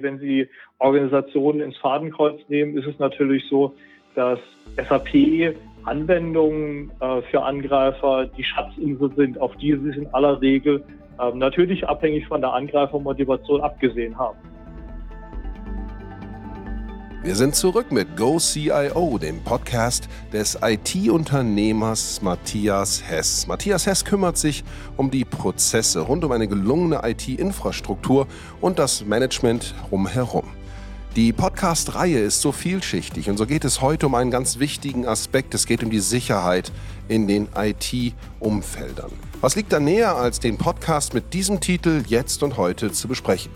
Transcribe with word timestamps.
Wenn 0.00 0.18
Sie 0.18 0.48
Organisationen 0.78 1.60
ins 1.60 1.76
Fadenkreuz 1.76 2.40
nehmen, 2.48 2.76
ist 2.76 2.86
es 2.86 2.98
natürlich 2.98 3.44
so, 3.48 3.74
dass 4.14 4.38
SAP 4.76 5.54
Anwendungen 5.84 6.90
äh, 7.00 7.22
für 7.30 7.42
Angreifer 7.42 8.26
die 8.36 8.44
Schatzinsel 8.44 9.10
sind, 9.16 9.40
auf 9.40 9.56
die 9.56 9.74
sie 9.76 9.98
in 9.98 10.06
aller 10.12 10.40
Regel 10.40 10.84
äh, 11.18 11.34
natürlich 11.34 11.88
abhängig 11.88 12.26
von 12.26 12.40
der 12.40 12.52
Angreifermotivation 12.52 13.60
abgesehen 13.62 14.18
haben. 14.18 14.36
Wir 17.22 17.36
sind 17.36 17.54
zurück 17.54 17.92
mit 17.92 18.16
GoCIO, 18.16 19.18
dem 19.18 19.44
Podcast 19.44 20.08
des 20.32 20.56
IT-Unternehmers 20.62 22.22
Matthias 22.22 23.02
Hess. 23.06 23.46
Matthias 23.46 23.84
Hess 23.84 24.06
kümmert 24.06 24.38
sich 24.38 24.64
um 24.96 25.10
die 25.10 25.26
Prozesse 25.26 26.00
rund 26.00 26.24
um 26.24 26.32
eine 26.32 26.48
gelungene 26.48 27.02
IT-Infrastruktur 27.04 28.26
und 28.62 28.78
das 28.78 29.04
Management 29.04 29.74
rumherum. 29.92 30.44
Die 31.14 31.34
Podcast-Reihe 31.34 32.20
ist 32.20 32.40
so 32.40 32.52
vielschichtig 32.52 33.28
und 33.28 33.36
so 33.36 33.44
geht 33.44 33.66
es 33.66 33.82
heute 33.82 34.06
um 34.06 34.14
einen 34.14 34.30
ganz 34.30 34.58
wichtigen 34.58 35.06
Aspekt. 35.06 35.52
Es 35.52 35.66
geht 35.66 35.84
um 35.84 35.90
die 35.90 36.00
Sicherheit 36.00 36.72
in 37.08 37.28
den 37.28 37.48
IT-Umfeldern. 37.54 39.12
Was 39.42 39.56
liegt 39.56 39.74
da 39.74 39.78
näher, 39.78 40.16
als 40.16 40.40
den 40.40 40.56
Podcast 40.56 41.12
mit 41.12 41.34
diesem 41.34 41.60
Titel 41.60 42.02
jetzt 42.06 42.42
und 42.42 42.56
heute 42.56 42.92
zu 42.92 43.08
besprechen? 43.08 43.52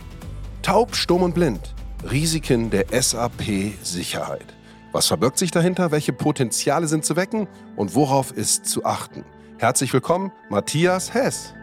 Taub, 0.60 0.94
stumm 0.94 1.22
und 1.22 1.34
blind 1.34 1.73
Risiken 2.10 2.68
der 2.68 2.86
SAP-Sicherheit. 2.90 4.44
Was 4.92 5.06
verbirgt 5.06 5.38
sich 5.38 5.50
dahinter? 5.50 5.90
Welche 5.90 6.12
Potenziale 6.12 6.86
sind 6.86 7.04
zu 7.04 7.16
wecken? 7.16 7.48
Und 7.76 7.94
worauf 7.94 8.30
ist 8.30 8.66
zu 8.66 8.84
achten? 8.84 9.24
Herzlich 9.58 9.92
willkommen, 9.92 10.30
Matthias 10.50 11.14
Hess. 11.14 11.54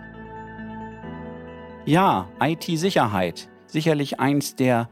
Ja, 1.85 2.27
IT-Sicherheit. 2.41 3.49
Sicherlich 3.67 4.19
eins 4.19 4.55
der 4.55 4.89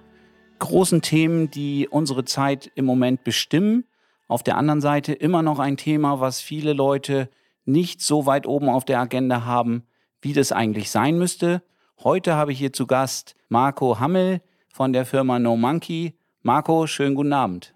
großen 0.59 1.01
Themen, 1.01 1.49
die 1.49 1.87
unsere 1.89 2.25
Zeit 2.25 2.71
im 2.75 2.85
Moment 2.85 3.23
bestimmen. 3.23 3.85
Auf 4.27 4.43
der 4.43 4.55
anderen 4.55 4.81
Seite 4.81 5.13
immer 5.13 5.41
noch 5.41 5.57
ein 5.57 5.77
Thema, 5.77 6.19
was 6.19 6.41
viele 6.41 6.73
Leute 6.73 7.29
nicht 7.65 8.01
so 8.01 8.27
weit 8.27 8.45
oben 8.45 8.69
auf 8.69 8.85
der 8.85 8.99
Agenda 8.99 9.45
haben, 9.45 9.83
wie 10.21 10.33
das 10.33 10.51
eigentlich 10.51 10.91
sein 10.91 11.17
müsste. 11.17 11.63
Heute 12.03 12.35
habe 12.35 12.51
ich 12.51 12.59
hier 12.59 12.71
zu 12.71 12.85
Gast 12.85 13.35
Marco 13.49 13.99
Hammel 13.99 14.41
von 14.79 14.93
der 14.93 15.03
Firma 15.05 15.39
No 15.39 15.57
Monkey. 15.57 16.13
Marco, 16.41 16.87
schönen 16.87 17.13
guten 17.13 17.33
Abend. 17.33 17.75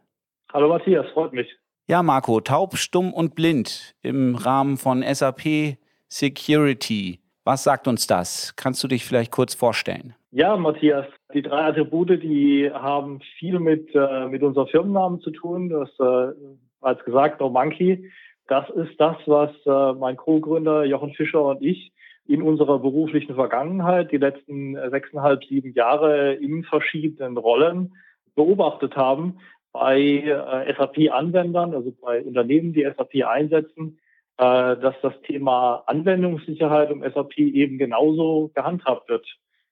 Hallo 0.54 0.70
Matthias, 0.70 1.06
freut 1.14 1.34
mich. 1.34 1.50
Ja, 1.86 2.02
Marco, 2.02 2.40
taub, 2.40 2.78
stumm 2.78 3.12
und 3.12 3.36
blind 3.36 3.94
im 4.04 4.36
Rahmen 4.36 4.78
von 4.78 5.04
SAP 5.04 5.76
Security. 6.08 7.20
Was 7.44 7.66
sagt 7.66 7.90
uns 7.90 8.08
das? 8.08 8.56
Kannst 8.56 8.81
du 8.86 8.88
dich 8.88 9.04
vielleicht 9.04 9.34
kurz 9.34 9.54
vorstellen? 9.54 10.16
Ja, 10.31 10.56
Matthias, 10.56 11.06
die 11.34 11.42
drei 11.42 11.66
Attribute, 11.66 12.24
die 12.24 12.72
haben 12.74 13.20
viel 13.38 13.59
mit, 13.59 13.94
äh, 13.94 14.28
mit 14.28 14.42
unserem 14.42 14.68
Firmennamen 14.68 15.20
zu 15.20 15.31
tun. 15.31 15.68
Das, 15.68 15.90
äh, 16.00 16.34
als 16.80 17.04
gesagt, 17.04 17.42
No 17.42 17.50
Monkey. 17.50 18.09
Das 18.48 18.70
ist 18.70 18.98
das, 18.98 19.18
was 19.26 19.52
äh, 19.66 20.00
mein 20.00 20.16
Co-Gründer 20.16 20.86
Jochen 20.86 21.14
Fischer 21.16 21.44
und 21.44 21.62
ich 21.62 21.92
in 22.25 22.41
unserer 22.41 22.79
beruflichen 22.79 23.35
Vergangenheit, 23.35 24.11
die 24.11 24.17
letzten 24.17 24.75
sechseinhalb, 24.89 25.43
sieben 25.45 25.73
Jahre 25.73 26.33
in 26.33 26.63
verschiedenen 26.63 27.38
Rollen 27.38 27.95
beobachtet 28.35 28.95
haben 28.95 29.39
bei 29.73 29.99
äh, 29.99 30.73
SAP-Anwendern, 30.75 31.73
also 31.73 31.91
bei 32.01 32.21
Unternehmen, 32.21 32.73
die 32.73 32.83
SAP 32.83 33.25
einsetzen, 33.25 33.99
äh, 34.38 34.77
dass 34.77 34.95
das 35.01 35.19
Thema 35.23 35.83
Anwendungssicherheit 35.88 36.91
um 36.91 37.01
SAP 37.01 37.38
eben 37.39 37.77
genauso 37.77 38.51
gehandhabt 38.53 39.09
wird. 39.09 39.27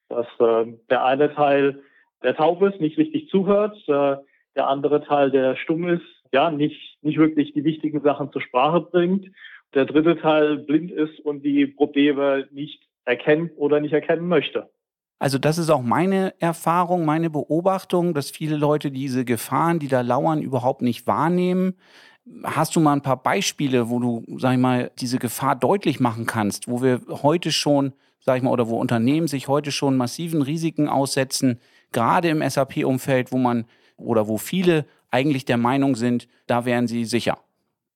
Dass 0.09 0.27
äh, 0.39 0.73
der 0.89 1.05
eine 1.05 1.33
Teil, 1.33 1.83
der 2.23 2.35
taub 2.35 2.61
ist, 2.63 2.81
nicht 2.81 2.97
richtig 2.97 3.29
zuhört, 3.29 3.77
äh, 3.87 4.17
der 4.55 4.67
andere 4.67 5.03
Teil, 5.03 5.31
der 5.31 5.55
stumm 5.55 5.87
ist, 5.87 6.03
ja, 6.33 6.49
nicht, 6.49 6.97
nicht 7.01 7.17
wirklich 7.17 7.53
die 7.53 7.63
wichtigen 7.63 8.01
Sachen 8.01 8.31
zur 8.31 8.41
Sprache 8.41 8.81
bringt 8.81 9.27
der 9.73 9.85
dritte 9.85 10.17
Teil 10.19 10.57
blind 10.57 10.91
ist 10.91 11.19
und 11.19 11.43
die 11.43 11.67
Probleme 11.67 12.47
nicht 12.51 12.81
erkennt 13.05 13.51
oder 13.57 13.79
nicht 13.79 13.93
erkennen 13.93 14.27
möchte. 14.27 14.69
Also 15.19 15.37
das 15.37 15.57
ist 15.57 15.69
auch 15.69 15.83
meine 15.83 16.33
Erfahrung, 16.39 17.05
meine 17.05 17.29
Beobachtung, 17.29 18.13
dass 18.13 18.31
viele 18.31 18.57
Leute 18.57 18.89
diese 18.89 19.23
Gefahren, 19.23 19.77
die 19.77 19.87
da 19.87 20.01
lauern, 20.01 20.41
überhaupt 20.41 20.81
nicht 20.81 21.05
wahrnehmen. 21.05 21.75
Hast 22.43 22.75
du 22.75 22.79
mal 22.79 22.93
ein 22.93 23.03
paar 23.03 23.21
Beispiele, 23.21 23.89
wo 23.89 23.99
du, 23.99 24.23
sag 24.37 24.53
ich 24.53 24.59
mal, 24.59 24.91
diese 24.99 25.19
Gefahr 25.19 25.55
deutlich 25.55 25.99
machen 25.99 26.25
kannst, 26.25 26.67
wo 26.67 26.81
wir 26.81 27.01
heute 27.21 27.51
schon, 27.51 27.93
sag 28.19 28.37
ich 28.37 28.43
mal, 28.43 28.49
oder 28.49 28.67
wo 28.67 28.79
Unternehmen 28.79 29.27
sich 29.27 29.47
heute 29.47 29.71
schon 29.71 29.95
massiven 29.95 30.41
Risiken 30.41 30.89
aussetzen, 30.89 31.59
gerade 31.91 32.29
im 32.29 32.41
SAP-Umfeld, 32.41 33.31
wo 33.31 33.37
man 33.37 33.65
oder 33.97 34.27
wo 34.27 34.37
viele 34.37 34.85
eigentlich 35.11 35.45
der 35.45 35.57
Meinung 35.57 35.95
sind, 35.95 36.27
da 36.47 36.65
wären 36.65 36.87
sie 36.87 37.05
sicher? 37.05 37.37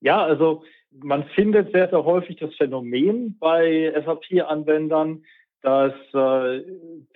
Ja, 0.01 0.23
also 0.23 0.63
man 1.01 1.25
findet 1.35 1.71
sehr, 1.71 1.89
sehr 1.89 2.03
häufig 2.05 2.37
das 2.37 2.53
Phänomen 2.55 3.37
bei 3.39 3.93
SAP-Anwendern, 4.05 5.23
dass 5.61 5.93
äh, 6.13 6.63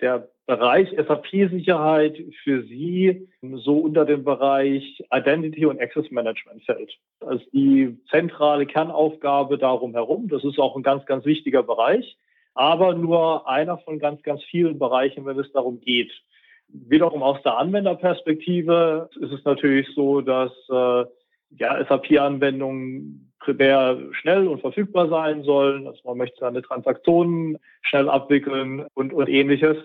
der 0.00 0.28
Bereich 0.46 0.90
SAP-Sicherheit 0.90 2.18
für 2.42 2.64
sie 2.64 3.28
so 3.40 3.78
unter 3.78 4.04
dem 4.04 4.24
Bereich 4.24 5.00
Identity 5.12 5.66
und 5.66 5.80
Access 5.80 6.10
Management 6.10 6.64
fällt. 6.64 6.92
Also 7.20 7.44
die 7.52 7.96
zentrale 8.10 8.66
Kernaufgabe 8.66 9.58
darum 9.58 9.92
herum. 9.92 10.26
Das 10.28 10.42
ist 10.42 10.58
auch 10.58 10.74
ein 10.76 10.82
ganz, 10.82 11.06
ganz 11.06 11.24
wichtiger 11.24 11.62
Bereich, 11.62 12.18
aber 12.54 12.94
nur 12.94 13.48
einer 13.48 13.78
von 13.78 14.00
ganz, 14.00 14.22
ganz 14.24 14.42
vielen 14.42 14.80
Bereichen, 14.80 15.24
wenn 15.24 15.38
es 15.38 15.52
darum 15.52 15.78
geht. 15.80 16.10
Wiederum 16.66 17.22
aus 17.22 17.40
der 17.44 17.56
Anwenderperspektive 17.56 19.08
ist 19.20 19.32
es 19.32 19.44
natürlich 19.44 19.88
so, 19.94 20.20
dass 20.20 20.50
äh, 20.68 21.04
ja, 21.58 21.84
SAP-Anwendungen 21.88 23.29
primär 23.40 23.98
schnell 24.12 24.46
und 24.46 24.60
verfügbar 24.60 25.08
sein 25.08 25.42
sollen. 25.42 25.86
Also 25.86 26.00
man 26.04 26.18
möchte 26.18 26.38
seine 26.38 26.62
Transaktionen 26.62 27.58
schnell 27.82 28.08
abwickeln 28.08 28.86
und, 28.94 29.12
und 29.12 29.28
ähnliches. 29.28 29.76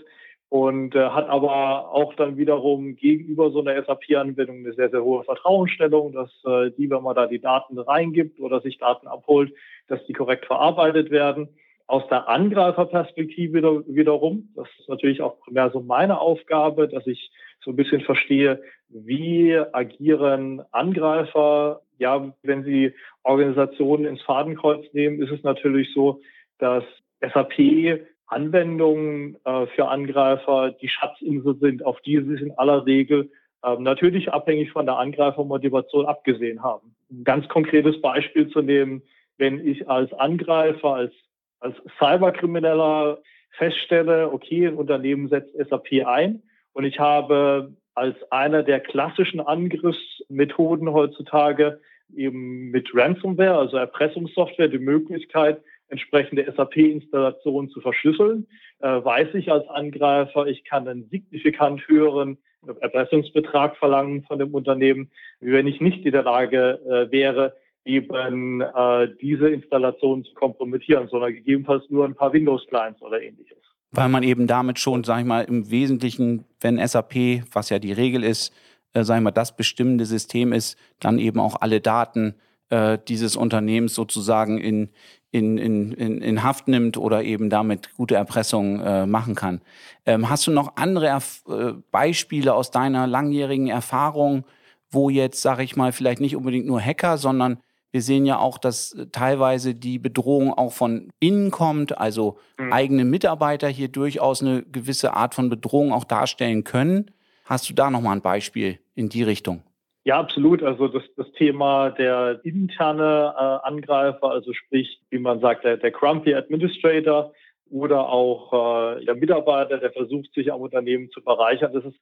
Und 0.50 0.96
äh, 0.96 1.10
hat 1.10 1.28
aber 1.28 1.92
auch 1.92 2.14
dann 2.14 2.38
wiederum 2.38 2.96
gegenüber 2.96 3.50
so 3.50 3.62
einer 3.62 3.82
SAP-Anwendung 3.84 4.58
eine 4.58 4.74
sehr, 4.74 4.90
sehr 4.90 5.04
hohe 5.04 5.24
Vertrauensstellung, 5.24 6.14
dass 6.14 6.30
äh, 6.46 6.72
die, 6.78 6.90
wenn 6.90 7.02
man 7.02 7.16
da 7.16 7.26
die 7.26 7.42
Daten 7.42 7.80
reingibt 7.80 8.40
oder 8.40 8.62
sich 8.62 8.78
Daten 8.78 9.08
abholt, 9.08 9.52
dass 9.88 10.06
die 10.06 10.14
korrekt 10.14 10.46
verarbeitet 10.46 11.10
werden. 11.10 11.50
Aus 11.88 12.08
der 12.10 12.30
Angreiferperspektive 12.30 13.84
wiederum, 13.88 14.50
das 14.56 14.68
ist 14.80 14.90
natürlich 14.90 15.22
auch 15.22 15.40
primär 15.40 15.72
so 15.72 15.82
meine 15.82 16.20
Aufgabe, 16.20 16.88
dass 16.88 17.06
ich 17.06 17.32
so 17.62 17.72
ein 17.72 17.76
bisschen 17.76 18.02
verstehe, 18.02 18.62
wie 18.90 19.58
agieren 19.72 20.64
Angreifer 20.72 21.82
ja, 21.98 22.34
wenn 22.44 22.64
Sie 22.64 22.94
Organisationen 23.24 24.06
ins 24.06 24.22
Fadenkreuz 24.22 24.86
nehmen, 24.94 25.22
ist 25.22 25.32
es 25.32 25.44
natürlich 25.44 25.94
so, 25.94 26.22
dass 26.60 26.84
SAP 27.22 28.06
Anwendungen 28.28 29.38
äh, 29.46 29.68
für 29.68 29.88
Angreifer 29.88 30.72
die 30.82 30.90
Schatzinsel 30.90 31.56
sind, 31.60 31.86
auf 31.86 32.00
die 32.02 32.20
sie 32.22 32.42
in 32.42 32.58
aller 32.58 32.86
Regel 32.86 33.32
äh, 33.64 33.76
natürlich 33.78 34.32
abhängig 34.32 34.72
von 34.72 34.86
der 34.86 34.98
Angreifermotivation 34.98 36.06
abgesehen 36.06 36.64
haben. 36.64 36.96
Ein 37.12 37.24
ganz 37.24 37.48
konkretes 37.48 38.02
Beispiel 38.02 38.50
zu 38.50 38.62
nehmen, 38.62 39.04
wenn 39.38 39.66
ich 39.66 39.88
als 39.90 40.12
Angreifer, 40.14 40.96
als, 40.96 41.14
als 41.60 41.76
Cyberkrimineller 42.00 43.20
feststelle, 43.52 44.32
okay, 44.32 44.68
ein 44.68 44.76
Unternehmen 44.76 45.30
setzt 45.30 45.54
SAP 45.54 46.06
ein 46.06 46.42
und 46.74 46.84
ich 46.84 47.00
habe 47.00 47.74
als 47.96 48.16
einer 48.32 48.62
der 48.64 48.82
klassischen 48.82 49.40
Angriffsmethoden 49.40 50.92
heutzutage 50.92 51.80
eben 52.16 52.70
mit 52.70 52.90
Ransomware, 52.94 53.58
also 53.58 53.78
Erpressungssoftware, 53.78 54.68
die 54.68 54.80
Möglichkeit, 54.80 55.62
entsprechende 55.88 56.52
SAP-Installationen 56.56 57.70
zu 57.70 57.80
verschlüsseln, 57.82 58.48
äh, 58.80 58.88
weiß 58.88 59.34
ich 59.36 59.52
als 59.52 59.68
Angreifer, 59.70 60.48
ich 60.48 60.64
kann 60.64 60.88
einen 60.88 61.08
signifikant 61.10 61.88
höheren 61.88 62.38
Erpressungsbetrag 62.82 63.78
verlangen 63.78 64.24
von 64.24 64.40
dem 64.40 64.54
Unternehmen, 64.54 65.12
wie 65.40 65.52
wenn 65.52 65.68
ich 65.68 65.82
nicht 65.82 66.06
in 66.06 66.12
der 66.12 66.24
Lage 66.24 66.80
äh, 66.86 67.12
wäre, 67.12 67.56
eben 67.86 68.62
äh, 68.62 69.08
diese 69.22 69.50
Installation 69.50 70.24
zu 70.24 70.34
kompromittieren, 70.34 71.08
sondern 71.08 71.34
gegebenenfalls 71.34 71.88
nur 71.90 72.06
ein 72.06 72.16
paar 72.16 72.34
Windows-Clients 72.34 73.02
oder 73.04 73.22
ähnliches 73.22 73.60
weil 73.96 74.10
man 74.10 74.24
eben 74.24 74.48
damit 74.48 74.80
schon, 74.80 75.04
sag 75.04 75.20
ich 75.20 75.26
mal, 75.26 75.44
im 75.46 75.70
Wesentlichen, 75.70 76.46
wenn 76.60 76.86
SAP, 76.86 77.44
was 77.52 77.70
ja 77.70 77.80
die 77.80 77.94
Regel 77.94 78.24
ist, 78.24 78.54
äh, 78.94 79.04
sag 79.04 79.18
ich 79.18 79.24
mal, 79.24 79.32
das 79.32 79.56
bestimmende 79.56 80.06
System 80.06 80.54
ist, 80.54 80.78
dann 81.00 81.20
eben 81.20 81.40
auch 81.40 81.62
alle 81.62 81.82
Daten 81.82 82.36
äh, 82.70 82.98
dieses 83.08 83.36
Unternehmens 83.36 83.94
sozusagen 83.94 84.58
in, 84.58 84.90
in, 85.32 85.58
in, 85.58 85.92
in, 85.92 86.22
in 86.22 86.44
Haft 86.44 86.68
nimmt 86.68 86.98
oder 86.98 87.24
eben 87.24 87.50
damit 87.50 87.94
gute 87.96 88.16
Erpressung 88.16 88.80
äh, 88.82 89.06
machen 89.06 89.36
kann. 89.36 89.62
Ähm, 90.06 90.30
hast 90.30 90.48
du 90.48 90.52
noch 90.52 90.76
andere 90.78 91.08
Erf 91.08 91.44
äh, 91.48 91.74
Beispiele 91.92 92.54
aus 92.54 92.72
deiner 92.72 93.08
langjährigen 93.08 93.68
Erfahrung, 93.68 94.46
wo 94.90 95.10
jetzt, 95.10 95.42
sag 95.42 95.60
ich 95.60 95.76
mal, 95.76 95.92
vielleicht 95.92 96.22
nicht 96.22 96.36
unbedingt 96.36 96.66
nur 96.66 96.82
Hacker, 96.82 97.18
sondern 97.18 97.60
wir 97.96 98.02
sehen 98.02 98.26
ja 98.26 98.40
auch, 98.40 98.58
dass 98.58 98.92
äh, 98.92 99.06
teilweise 99.10 99.74
die 99.74 100.00
Bedrohung 100.00 100.54
auch 100.54 100.74
von 100.74 101.08
innen 101.22 101.50
kommt, 101.50 101.98
also 101.98 102.38
mhm. 102.60 102.74
eigene 102.74 103.06
Mitarbeiter 103.06 103.70
hier 103.70 103.88
durchaus 103.88 104.42
eine 104.42 104.64
gewisse 104.64 105.14
Art 105.14 105.34
von 105.34 105.50
Bedrohung 105.50 105.94
auch 105.94 106.04
darstellen 106.04 106.66
können. 106.66 107.10
Hast 107.46 107.70
du 107.70 107.74
da 107.74 107.90
nochmal 107.90 108.18
ein 108.18 108.22
Beispiel 108.22 108.80
in 108.96 109.08
die 109.08 109.24
Richtung? 109.24 109.64
Ja, 110.04 110.20
absolut. 110.20 110.62
Also 110.62 110.90
das, 110.90 111.04
das 111.16 111.32
Thema 111.38 111.92
der 111.92 112.42
interne 112.44 113.34
äh, 113.34 113.66
Angreifer, 113.66 114.30
also 114.30 114.52
sprich, 114.52 115.00
wie 115.10 115.20
man 115.20 115.40
sagt, 115.40 115.64
der, 115.64 115.78
der 115.78 115.92
Grumpy 115.92 116.36
Administrator 116.36 117.32
oder 117.72 118.10
auch 118.10 118.98
äh, 118.98 119.06
der 119.06 119.16
Mitarbeiter, 119.16 119.78
der 119.78 119.94
versucht, 119.94 120.34
sich 120.34 120.52
am 120.52 120.60
Unternehmen 120.60 121.10
zu 121.12 121.24
bereichern. 121.24 121.72
Das 121.72 121.86
ist 121.86 121.96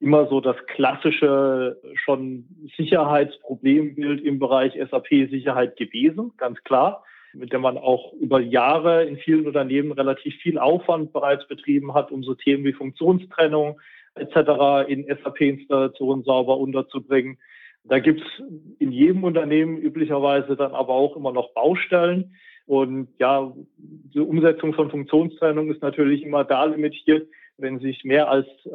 immer 0.00 0.28
so 0.28 0.40
das 0.40 0.56
klassische 0.66 1.80
schon 2.04 2.44
Sicherheitsproblembild 2.76 4.22
im 4.22 4.38
Bereich 4.38 4.74
SAP-Sicherheit 4.74 5.76
gewesen, 5.76 6.32
ganz 6.36 6.62
klar, 6.64 7.04
mit 7.34 7.52
dem 7.52 7.62
man 7.62 7.76
auch 7.76 8.12
über 8.14 8.40
Jahre 8.40 9.04
in 9.04 9.16
vielen 9.16 9.46
Unternehmen 9.46 9.92
relativ 9.92 10.34
viel 10.36 10.58
Aufwand 10.58 11.12
bereits 11.12 11.46
betrieben 11.48 11.94
hat, 11.94 12.12
um 12.12 12.22
so 12.22 12.34
Themen 12.34 12.64
wie 12.64 12.72
Funktionstrennung 12.72 13.80
etc. 14.14 14.88
in 14.88 15.04
SAP-Installationen 15.06 16.24
sauber 16.24 16.58
unterzubringen. 16.58 17.38
Da 17.84 17.98
gibt 17.98 18.20
es 18.20 18.44
in 18.78 18.92
jedem 18.92 19.24
Unternehmen 19.24 19.78
üblicherweise 19.78 20.56
dann 20.56 20.72
aber 20.72 20.92
auch 20.92 21.16
immer 21.16 21.32
noch 21.32 21.54
Baustellen. 21.54 22.34
Und 22.66 23.08
ja, 23.18 23.52
die 23.78 24.20
Umsetzung 24.20 24.74
von 24.74 24.90
Funktionstrennung 24.90 25.70
ist 25.70 25.80
natürlich 25.80 26.22
immer 26.22 26.44
da 26.44 26.64
limitiert, 26.64 27.26
wenn 27.58 27.80
sich 27.80 28.04
mehr 28.04 28.30
als, 28.30 28.46
äh, 28.66 28.70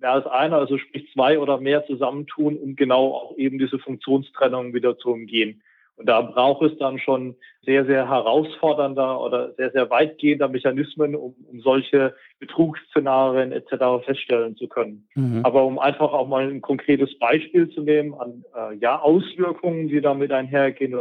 mehr 0.00 0.12
als 0.12 0.26
einer, 0.26 0.56
also 0.56 0.76
sprich 0.78 1.10
zwei 1.12 1.38
oder 1.38 1.58
mehr 1.58 1.86
zusammentun, 1.86 2.56
um 2.56 2.76
genau 2.76 3.14
auch 3.14 3.36
eben 3.36 3.58
diese 3.58 3.78
Funktionstrennung 3.78 4.74
wieder 4.74 4.98
zu 4.98 5.10
umgehen. 5.10 5.62
Und 5.96 6.08
da 6.08 6.20
braucht 6.22 6.62
es 6.62 6.76
dann 6.78 6.98
schon 6.98 7.36
sehr, 7.64 7.84
sehr 7.84 8.08
herausfordernder 8.08 9.20
oder 9.20 9.52
sehr, 9.54 9.70
sehr 9.70 9.90
weitgehender 9.90 10.48
Mechanismen, 10.48 11.14
um, 11.14 11.34
um 11.48 11.60
solche 11.60 12.14
Betrugsszenarien 12.40 13.52
etc. 13.52 14.04
feststellen 14.04 14.56
zu 14.56 14.68
können. 14.68 15.06
Mhm. 15.14 15.42
Aber 15.44 15.64
um 15.64 15.78
einfach 15.78 16.12
auch 16.12 16.26
mal 16.26 16.48
ein 16.48 16.60
konkretes 16.60 17.16
Beispiel 17.18 17.68
zu 17.70 17.82
nehmen 17.82 18.14
an 18.14 18.44
äh, 18.56 18.76
ja, 18.78 19.00
Auswirkungen, 19.00 19.88
die 19.88 20.00
damit 20.00 20.32
einhergehen, 20.32 20.98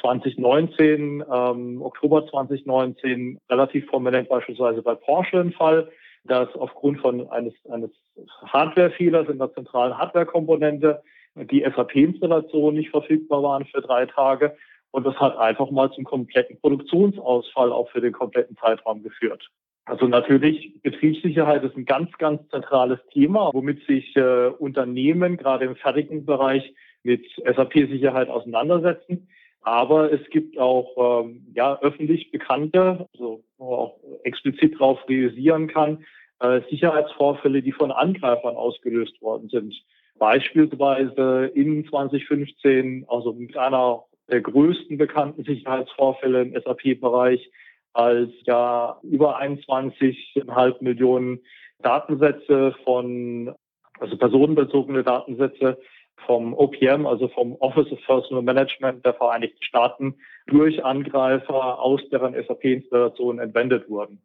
2019, 0.00 1.24
ähm, 1.30 1.82
Oktober 1.82 2.26
2019, 2.26 3.38
relativ 3.50 3.86
prominent 3.88 4.28
beispielsweise 4.28 4.82
bei 4.82 4.94
Porsche 4.94 5.40
ein 5.40 5.52
Fall, 5.52 5.90
dass 6.24 6.54
aufgrund 6.54 7.00
von 7.00 7.28
eines, 7.30 7.54
eines 7.70 7.90
Hardware-Fehlers 8.46 9.28
in 9.28 9.38
der 9.38 9.52
zentralen 9.52 9.96
Hardware-Komponente 9.96 11.02
die 11.34 11.62
SAP-Installationen 11.62 12.78
nicht 12.78 12.90
verfügbar 12.90 13.42
waren 13.42 13.64
für 13.66 13.80
drei 13.80 14.06
Tage. 14.06 14.56
Und 14.90 15.06
das 15.06 15.16
hat 15.16 15.36
einfach 15.38 15.70
mal 15.70 15.90
zum 15.92 16.04
kompletten 16.04 16.58
Produktionsausfall 16.60 17.72
auch 17.72 17.90
für 17.90 18.00
den 18.00 18.12
kompletten 18.12 18.56
Zeitraum 18.56 19.02
geführt. 19.02 19.48
Also 19.84 20.06
natürlich, 20.06 20.80
Betriebssicherheit 20.82 21.64
ist 21.64 21.76
ein 21.76 21.86
ganz, 21.86 22.12
ganz 22.18 22.48
zentrales 22.50 23.00
Thema, 23.12 23.50
womit 23.52 23.84
sich 23.86 24.14
äh, 24.16 24.48
Unternehmen 24.48 25.36
gerade 25.36 25.64
im 25.64 25.74
fertigen 25.74 26.24
Bereich 26.24 26.72
mit 27.02 27.24
SAP-Sicherheit 27.36 28.28
auseinandersetzen. 28.28 29.28
Aber 29.62 30.12
es 30.12 30.28
gibt 30.30 30.58
auch 30.58 31.24
ähm, 31.24 31.46
ja, 31.54 31.78
öffentlich 31.80 32.30
bekannte, 32.30 33.08
also 33.12 33.44
wo 33.58 33.70
man 33.70 33.78
auch 33.78 33.96
explizit 34.24 34.74
darauf 34.74 35.08
realisieren 35.08 35.68
kann, 35.68 36.04
äh, 36.40 36.60
Sicherheitsvorfälle, 36.68 37.62
die 37.62 37.72
von 37.72 37.92
Angreifern 37.92 38.56
ausgelöst 38.56 39.20
worden 39.22 39.48
sind. 39.48 39.74
Beispielsweise 40.18 41.50
in 41.54 41.86
2015, 41.86 43.06
also 43.08 43.32
mit 43.32 43.56
einer 43.56 44.04
der 44.28 44.40
größten 44.40 44.98
bekannten 44.98 45.44
Sicherheitsvorfälle 45.44 46.42
im 46.42 46.52
SAP-Bereich, 46.54 47.50
als 47.92 48.30
ja 48.44 48.98
über 49.02 49.40
21,5 49.40 50.76
Millionen 50.82 51.40
Datensätze 51.82 52.74
von, 52.84 53.54
also 54.00 54.16
personenbezogene 54.16 55.04
Datensätze 55.04 55.78
vom 56.26 56.54
OPM, 56.54 57.06
also 57.06 57.28
vom 57.28 57.56
Office 57.60 57.90
of 57.92 57.98
Personal 58.06 58.42
Management 58.42 59.04
der 59.04 59.14
Vereinigten 59.14 59.62
Staaten, 59.62 60.14
durch 60.46 60.84
Angreifer 60.84 61.80
aus 61.80 62.00
deren 62.10 62.34
SAP-Installationen 62.34 63.42
entwendet 63.42 63.88
wurden. 63.88 64.20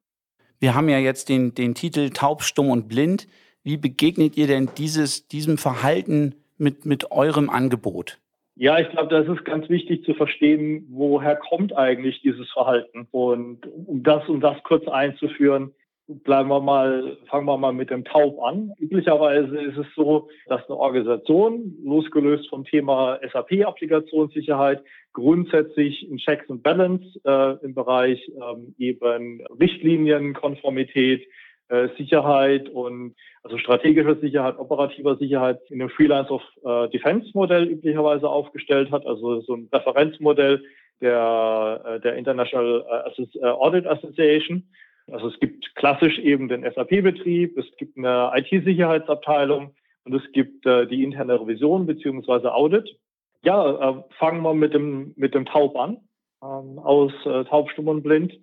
Wir 0.59 0.73
haben 0.73 0.89
ja 0.89 0.97
jetzt 0.97 1.29
den, 1.29 1.53
den 1.53 1.75
Titel 1.75 2.09
Taub, 2.09 2.41
Stumm 2.41 2.71
und 2.71 2.87
Blind. 2.87 3.27
Wie 3.63 3.77
begegnet 3.77 4.37
ihr 4.37 4.47
denn 4.47 4.69
dieses, 4.77 5.27
diesem 5.27 5.57
Verhalten 5.57 6.35
mit, 6.57 6.85
mit 6.85 7.11
eurem 7.11 7.49
Angebot? 7.49 8.17
Ja, 8.55 8.79
ich 8.79 8.89
glaube, 8.89 9.09
das 9.09 9.27
ist 9.27 9.45
ganz 9.45 9.69
wichtig 9.69 10.03
zu 10.03 10.15
verstehen, 10.15 10.87
woher 10.89 11.35
kommt 11.35 11.77
eigentlich 11.77 12.21
dieses 12.21 12.49
Verhalten. 12.51 13.07
Und 13.11 13.67
um 13.85 14.01
das, 14.01 14.27
um 14.27 14.41
das 14.41 14.57
kurz 14.63 14.87
einzuführen, 14.87 15.75
bleiben 16.07 16.49
wir 16.49 16.61
mal, 16.61 17.17
fangen 17.29 17.45
wir 17.45 17.57
mal 17.57 17.73
mit 17.73 17.89
dem 17.89 18.05
Taub 18.05 18.41
an. 18.41 18.73
Üblicherweise 18.79 19.57
ist 19.61 19.77
es 19.77 19.87
so, 19.95 20.29
dass 20.47 20.65
eine 20.67 20.77
Organisation, 20.77 21.75
losgelöst 21.83 22.49
vom 22.49 22.63
Thema 22.63 23.19
SAP-Applikationssicherheit, 23.31 24.83
grundsätzlich 25.13 26.07
ein 26.09 26.17
Checks 26.17 26.49
and 26.49 26.63
Balance 26.63 27.05
äh, 27.25 27.65
im 27.65 27.73
Bereich 27.73 28.31
ähm, 28.35 28.75
eben 28.77 29.41
Richtlinienkonformität, 29.59 31.27
äh, 31.69 31.89
Sicherheit 31.97 32.69
und 32.69 33.15
also 33.43 33.57
strategischer 33.57 34.15
Sicherheit, 34.15 34.57
operativer 34.57 35.17
Sicherheit 35.17 35.59
in 35.69 35.81
einem 35.81 35.89
Freelance 35.89 36.31
of 36.31 36.41
äh, 36.63 36.89
Defense 36.89 37.29
Modell 37.33 37.65
üblicherweise 37.65 38.29
aufgestellt 38.29 38.91
hat, 38.91 39.05
also 39.05 39.41
so 39.41 39.55
ein 39.55 39.67
Referenzmodell 39.73 40.63
der, 41.01 41.81
äh, 41.85 41.99
der 41.99 42.15
International 42.15 42.85
äh, 43.05 43.45
Audit 43.45 43.85
Association 43.85 44.63
also 45.11 45.27
es 45.29 45.39
gibt 45.39 45.73
klassisch 45.75 46.19
eben 46.19 46.47
den 46.47 46.63
SAP-Betrieb, 46.63 47.57
es 47.57 47.65
gibt 47.77 47.97
eine 47.97 48.31
IT-Sicherheitsabteilung 48.35 49.73
und 50.03 50.13
es 50.13 50.31
gibt 50.31 50.65
äh, 50.65 50.85
die 50.87 51.03
interne 51.03 51.39
Revision 51.39 51.85
beziehungsweise 51.85 52.53
Audit. 52.53 52.97
Ja, 53.43 53.91
äh, 53.91 54.03
fangen 54.17 54.41
wir 54.41 54.53
mit 54.53 54.73
dem, 54.73 55.13
mit 55.15 55.33
dem 55.33 55.45
Taub 55.45 55.75
an, 55.77 55.97
ähm, 56.43 56.79
aus 56.79 57.13
äh, 57.25 57.45
Taub, 57.45 57.69
Stumm 57.71 57.87
und 57.87 58.03
Blind. 58.03 58.37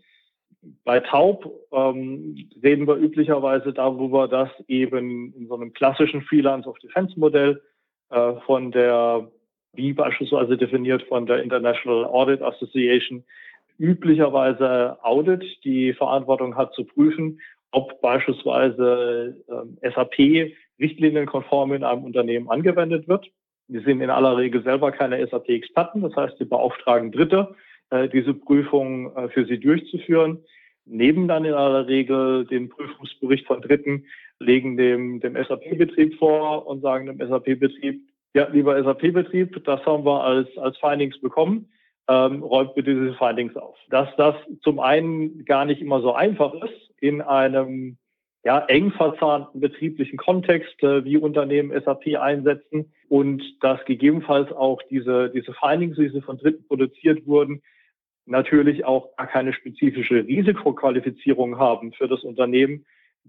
Bei 0.84 1.00
Taub 1.00 1.50
ähm, 1.72 2.48
reden 2.62 2.86
wir 2.86 2.96
üblicherweise 2.96 3.74
darüber, 3.74 4.28
dass 4.28 4.48
eben 4.66 5.34
in 5.34 5.48
so 5.48 5.56
einem 5.56 5.74
klassischen 5.74 6.22
Freelance 6.22 6.66
of 6.68 6.78
Defense 6.78 7.18
Modell 7.20 7.60
äh, 8.10 8.34
von 8.46 8.70
der, 8.70 9.30
wie 9.74 9.92
beispielsweise 9.92 10.56
definiert 10.56 11.02
von 11.02 11.26
der 11.26 11.42
International 11.42 12.06
Audit 12.06 12.40
Association, 12.40 13.24
üblicherweise 13.78 14.98
Audit 15.02 15.44
die 15.64 15.92
Verantwortung 15.92 16.56
hat 16.56 16.74
zu 16.74 16.84
prüfen, 16.84 17.40
ob 17.70 18.00
beispielsweise 18.00 19.36
äh, 19.82 19.90
SAP 19.90 20.52
richtlinienkonform 20.78 21.72
in 21.72 21.84
einem 21.84 22.04
Unternehmen 22.04 22.48
angewendet 22.48 23.08
wird. 23.08 23.26
Wir 23.68 23.82
sind 23.82 24.00
in 24.00 24.10
aller 24.10 24.36
Regel 24.36 24.62
selber 24.62 24.92
keine 24.92 25.26
SAP-Experten, 25.26 26.02
das 26.02 26.14
heißt, 26.14 26.38
sie 26.38 26.44
beauftragen 26.44 27.10
Dritte, 27.12 27.54
äh, 27.90 28.08
diese 28.08 28.34
Prüfung 28.34 29.14
äh, 29.16 29.28
für 29.28 29.46
sie 29.46 29.58
durchzuführen, 29.58 30.44
nehmen 30.84 31.28
dann 31.28 31.44
in 31.44 31.54
aller 31.54 31.86
Regel 31.86 32.44
den 32.46 32.68
Prüfungsbericht 32.68 33.46
von 33.46 33.62
Dritten, 33.62 34.04
legen 34.38 34.76
dem, 34.76 35.20
dem 35.20 35.34
SAP-Betrieb 35.34 36.18
vor 36.18 36.66
und 36.66 36.82
sagen 36.82 37.06
dem 37.06 37.18
SAP-Betrieb, 37.18 38.02
ja, 38.34 38.48
lieber 38.48 38.82
SAP-Betrieb, 38.82 39.64
das 39.64 39.84
haben 39.86 40.04
wir 40.04 40.22
als, 40.22 40.48
als 40.58 40.76
Findings 40.78 41.18
bekommen 41.20 41.68
ähm, 42.08 42.42
räumt 42.42 42.74
bitte 42.74 42.94
diese 42.94 43.14
Findings 43.14 43.56
auf. 43.56 43.76
Dass 43.88 44.08
das 44.16 44.34
zum 44.62 44.80
einen 44.80 45.44
gar 45.44 45.64
nicht 45.64 45.80
immer 45.80 46.00
so 46.00 46.12
einfach 46.12 46.54
ist, 46.54 46.92
in 47.00 47.22
einem 47.22 47.98
ja, 48.44 48.58
eng 48.66 48.92
verzahnten 48.92 49.60
betrieblichen 49.60 50.18
Kontext, 50.18 50.82
äh, 50.82 51.04
wie 51.04 51.16
Unternehmen 51.16 51.72
SAP 51.82 52.16
einsetzen 52.18 52.92
und 53.08 53.42
dass 53.62 53.82
gegebenenfalls 53.86 54.52
auch 54.52 54.82
diese, 54.90 55.30
diese 55.30 55.54
Findings, 55.54 55.96
wie 55.96 56.10
sie 56.10 56.20
von 56.20 56.36
Dritten 56.36 56.66
produziert 56.66 57.26
wurden, 57.26 57.62
natürlich 58.26 58.84
auch 58.84 59.16
gar 59.16 59.26
keine 59.26 59.54
spezifische 59.54 60.26
Risikoqualifizierung 60.26 61.58
haben 61.58 61.92
für 61.92 62.06
das 62.06 62.22
Unternehmen. 62.22 62.84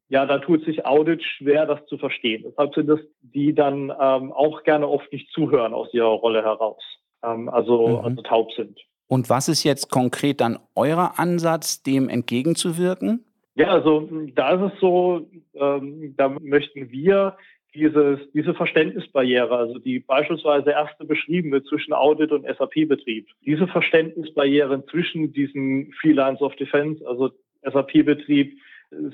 Ja, 0.10 0.26
da 0.26 0.40
tut 0.40 0.66
sich 0.66 0.86
Audit 0.86 1.24
schwer, 1.24 1.66
das 1.66 1.86
zu 1.86 1.98
verstehen. 1.98 2.44
Deshalb 2.46 2.76
sind 2.76 2.90
es 2.90 3.00
die 3.22 3.54
dann 3.54 3.90
ähm, 3.90 4.34
auch 4.34 4.64
gerne 4.64 4.88
oft 4.88 5.12
nicht 5.14 5.32
zuhören 5.32 5.74
aus 5.74 5.94
ihrer 5.94 6.08
Rolle 6.08 6.44
heraus 6.44 6.84
ähm, 7.24 7.50
also, 7.50 7.88
mhm. 7.88 8.06
also 8.06 8.22
taub 8.22 8.52
sind. 8.54 8.80
Und 9.08 9.30
was 9.30 9.48
ist 9.48 9.64
jetzt 9.64 9.92
konkret 9.92 10.42
dann 10.42 10.58
euer 10.76 11.14
Ansatz, 11.18 11.84
dem 11.84 12.10
entgegenzuwirken? 12.10 13.24
Ja, 13.56 13.68
also 13.68 14.10
da 14.34 14.56
ist 14.56 14.74
es 14.74 14.80
so, 14.80 15.30
ähm, 15.54 16.14
da 16.18 16.30
möchten 16.30 16.92
wir 16.92 17.38
dieses, 17.74 18.20
diese 18.34 18.54
Verständnisbarriere, 18.54 19.56
also 19.56 19.80
die 19.80 20.00
beispielsweise 20.00 20.72
erste 20.72 21.06
beschriebene 21.06 21.64
zwischen 21.64 21.94
Audit 21.94 22.32
und 22.32 22.46
SAP-Betrieb, 22.46 23.28
diese 23.46 23.68
Verständnisbarrieren 23.68 24.84
zwischen 24.88 25.34
diesen 25.34 25.92
Freelance 26.02 26.44
of 26.44 26.56
Defense, 26.56 27.06
also 27.08 27.32
SAP-Betrieb, 27.64 28.58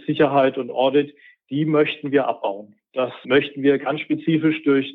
Sicherheit 0.06 0.58
und 0.58 0.72
Audit, 0.72 1.14
die 1.50 1.66
möchten 1.66 2.12
wir 2.12 2.28
abbauen. 2.28 2.76
Das 2.94 3.12
möchten 3.26 3.64
wir 3.64 3.78
ganz 3.80 4.02
spezifisch 4.02 4.64
durch, 4.64 4.92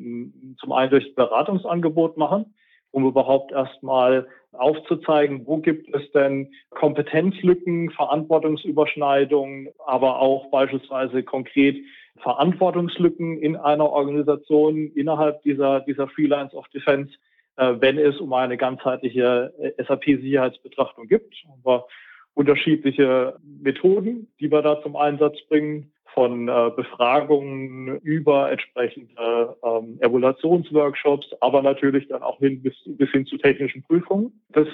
zum 0.59 0.71
einen 0.71 0.91
durch 0.91 1.13
Beratungsangebot 1.15 2.17
machen 2.17 2.53
um 2.91 3.05
überhaupt 3.05 3.51
erstmal 3.51 4.27
aufzuzeigen, 4.53 5.45
wo 5.45 5.57
gibt 5.57 5.93
es 5.93 6.11
denn 6.11 6.51
Kompetenzlücken, 6.69 7.91
Verantwortungsüberschneidungen, 7.91 9.69
aber 9.85 10.19
auch 10.19 10.49
beispielsweise 10.49 11.23
konkret, 11.23 11.77
Verantwortungslücken 12.21 13.37
in 13.37 13.55
einer 13.55 13.89
Organisation 13.89 14.91
innerhalb 14.95 15.41
dieser, 15.43 15.81
dieser 15.81 16.07
Freelance 16.07 16.55
of 16.55 16.67
Defense, 16.69 17.13
äh, 17.57 17.75
wenn 17.79 17.99
es 17.99 18.19
um 18.19 18.33
eine 18.33 18.57
ganzheitliche 18.57 19.53
äh, 19.59 19.83
SAP-Sicherheitsbetrachtung 19.83 21.07
gibt. 21.07 21.35
Haben 21.47 21.61
wir 21.63 21.85
unterschiedliche 22.33 23.37
Methoden, 23.43 24.31
die 24.39 24.51
wir 24.51 24.61
da 24.61 24.81
zum 24.81 24.95
Einsatz 24.95 25.37
bringen 25.47 25.91
von 26.13 26.47
äh, 26.47 26.71
Befragungen 26.75 27.99
über 27.99 28.51
entsprechende 28.51 29.55
ähm, 29.63 29.97
Evaluationsworkshops, 30.01 31.27
aber 31.41 31.61
natürlich 31.61 32.07
dann 32.07 32.23
auch 32.23 32.39
hin 32.39 32.61
bis, 32.61 32.73
bis 32.85 33.09
hin 33.11 33.25
zu 33.25 33.37
technischen 33.37 33.83
Prüfungen. 33.83 34.41
Das 34.49 34.67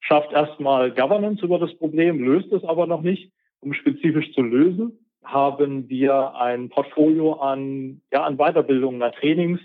schafft 0.00 0.32
erstmal 0.32 0.90
Governance 0.90 1.44
über 1.44 1.58
das 1.58 1.74
Problem, 1.76 2.24
löst 2.24 2.52
es 2.52 2.64
aber 2.64 2.86
noch 2.86 3.02
nicht. 3.02 3.32
Um 3.60 3.74
spezifisch 3.74 4.32
zu 4.32 4.40
lösen, 4.40 4.98
haben 5.22 5.88
wir 5.88 6.34
ein 6.34 6.70
Portfolio 6.70 7.34
an, 7.34 8.00
ja, 8.10 8.24
an 8.24 8.38
Weiterbildungen, 8.38 9.02
an 9.02 9.12
Trainings, 9.12 9.60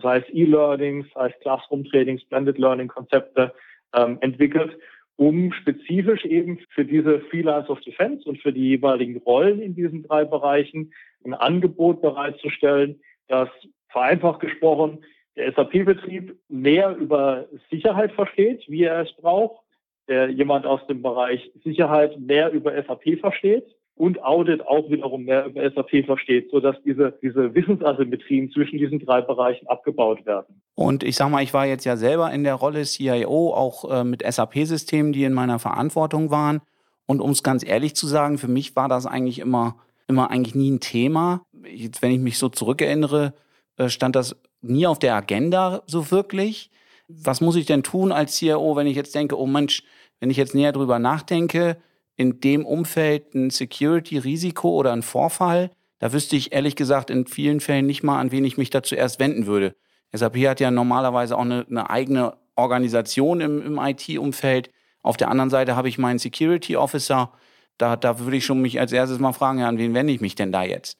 sei 0.00 0.18
es 0.18 0.24
E-Learnings, 0.32 1.06
sei 1.14 1.28
es 1.28 1.40
Classroom-Trainings, 1.40 2.24
Blended 2.26 2.58
Learning-Konzepte 2.58 3.52
ähm, 3.92 4.18
entwickelt, 4.20 4.78
um 5.16 5.52
spezifisch 5.52 6.24
eben 6.24 6.58
für 6.70 6.84
diese 6.84 7.20
Freelance 7.20 7.70
of 7.70 7.80
Defense 7.80 8.28
und 8.28 8.40
für 8.42 8.52
die 8.52 8.68
jeweiligen 8.68 9.18
Rollen 9.18 9.60
in 9.60 9.74
diesen 9.74 10.02
drei 10.02 10.24
Bereichen 10.24 10.92
ein 11.24 11.34
Angebot 11.34 12.02
bereitzustellen, 12.02 13.00
das 13.28 13.48
vereinfacht 13.88 14.40
gesprochen 14.40 15.04
der 15.36 15.52
SAP-Betrieb 15.52 16.36
mehr 16.48 16.96
über 16.96 17.48
Sicherheit 17.70 18.12
versteht, 18.12 18.64
wie 18.68 18.84
er 18.84 19.00
es 19.00 19.12
braucht, 19.16 19.64
der 20.08 20.28
jemand 20.30 20.66
aus 20.66 20.86
dem 20.86 21.02
Bereich 21.02 21.50
Sicherheit 21.64 22.18
mehr 22.20 22.52
über 22.52 22.70
SAP 22.82 23.18
versteht 23.20 23.66
und 23.96 24.22
Audit 24.22 24.66
auch 24.66 24.90
wiederum 24.90 25.24
mehr 25.24 25.46
über 25.46 25.70
SAP 25.70 26.04
versteht, 26.04 26.50
sodass 26.50 26.76
diese, 26.84 27.16
diese 27.22 27.54
Wissensasymmetrien 27.54 28.50
zwischen 28.50 28.78
diesen 28.78 28.98
drei 28.98 29.20
Bereichen 29.20 29.68
abgebaut 29.68 30.26
werden. 30.26 30.60
Und 30.74 31.04
ich 31.04 31.14
sage 31.16 31.30
mal, 31.30 31.42
ich 31.42 31.54
war 31.54 31.66
jetzt 31.66 31.84
ja 31.84 31.96
selber 31.96 32.32
in 32.32 32.42
der 32.42 32.54
Rolle 32.54 32.82
CIO, 32.82 33.54
auch 33.54 33.90
äh, 33.90 34.04
mit 34.04 34.22
SAP-Systemen, 34.22 35.12
die 35.12 35.24
in 35.24 35.32
meiner 35.32 35.60
Verantwortung 35.60 36.30
waren. 36.30 36.60
Und 37.06 37.20
um 37.20 37.30
es 37.30 37.42
ganz 37.42 37.64
ehrlich 37.64 37.94
zu 37.94 38.06
sagen, 38.06 38.38
für 38.38 38.48
mich 38.48 38.74
war 38.74 38.88
das 38.88 39.06
eigentlich 39.06 39.38
immer, 39.38 39.76
immer 40.08 40.30
eigentlich 40.30 40.56
nie 40.56 40.70
ein 40.70 40.80
Thema. 40.80 41.42
Jetzt, 41.64 42.02
wenn 42.02 42.10
ich 42.10 42.18
mich 42.18 42.38
so 42.38 42.48
zurückerinnere, 42.48 43.34
äh, 43.76 43.88
stand 43.88 44.16
das 44.16 44.36
nie 44.60 44.86
auf 44.86 44.98
der 44.98 45.14
Agenda 45.14 45.82
so 45.86 46.10
wirklich. 46.10 46.70
Was 47.06 47.40
muss 47.40 47.54
ich 47.54 47.66
denn 47.66 47.84
tun 47.84 48.10
als 48.10 48.36
CIO, 48.36 48.74
wenn 48.74 48.86
ich 48.88 48.96
jetzt 48.96 49.14
denke, 49.14 49.38
oh 49.38 49.46
Mensch, 49.46 49.84
wenn 50.18 50.30
ich 50.30 50.36
jetzt 50.36 50.54
näher 50.54 50.72
drüber 50.72 50.98
nachdenke, 50.98 51.76
in 52.16 52.40
dem 52.40 52.64
Umfeld 52.64 53.34
ein 53.34 53.50
Security-Risiko 53.50 54.70
oder 54.70 54.92
ein 54.92 55.02
Vorfall, 55.02 55.70
da 55.98 56.12
wüsste 56.12 56.36
ich 56.36 56.52
ehrlich 56.52 56.76
gesagt 56.76 57.10
in 57.10 57.26
vielen 57.26 57.60
Fällen 57.60 57.86
nicht 57.86 58.02
mal, 58.02 58.20
an 58.20 58.30
wen 58.30 58.44
ich 58.44 58.56
mich 58.56 58.70
da 58.70 58.82
zuerst 58.82 59.20
wenden 59.20 59.46
würde. 59.46 59.74
SAP 60.12 60.36
hat 60.46 60.60
ja 60.60 60.70
normalerweise 60.70 61.36
auch 61.36 61.42
eine, 61.42 61.66
eine 61.68 61.90
eigene 61.90 62.36
Organisation 62.56 63.40
im, 63.40 63.62
im 63.62 63.78
IT-Umfeld. 63.78 64.70
Auf 65.02 65.16
der 65.16 65.28
anderen 65.28 65.50
Seite 65.50 65.76
habe 65.76 65.88
ich 65.88 65.98
meinen 65.98 66.18
Security 66.18 66.76
Officer. 66.76 67.32
Da, 67.78 67.96
da 67.96 68.20
würde 68.20 68.36
ich 68.36 68.44
schon 68.44 68.60
mich 68.60 68.78
als 68.78 68.92
erstes 68.92 69.18
mal 69.18 69.32
fragen, 69.32 69.58
ja, 69.58 69.68
an 69.68 69.78
wen 69.78 69.94
wende 69.94 70.12
ich 70.12 70.20
mich 70.20 70.36
denn 70.36 70.52
da 70.52 70.62
jetzt? 70.62 70.98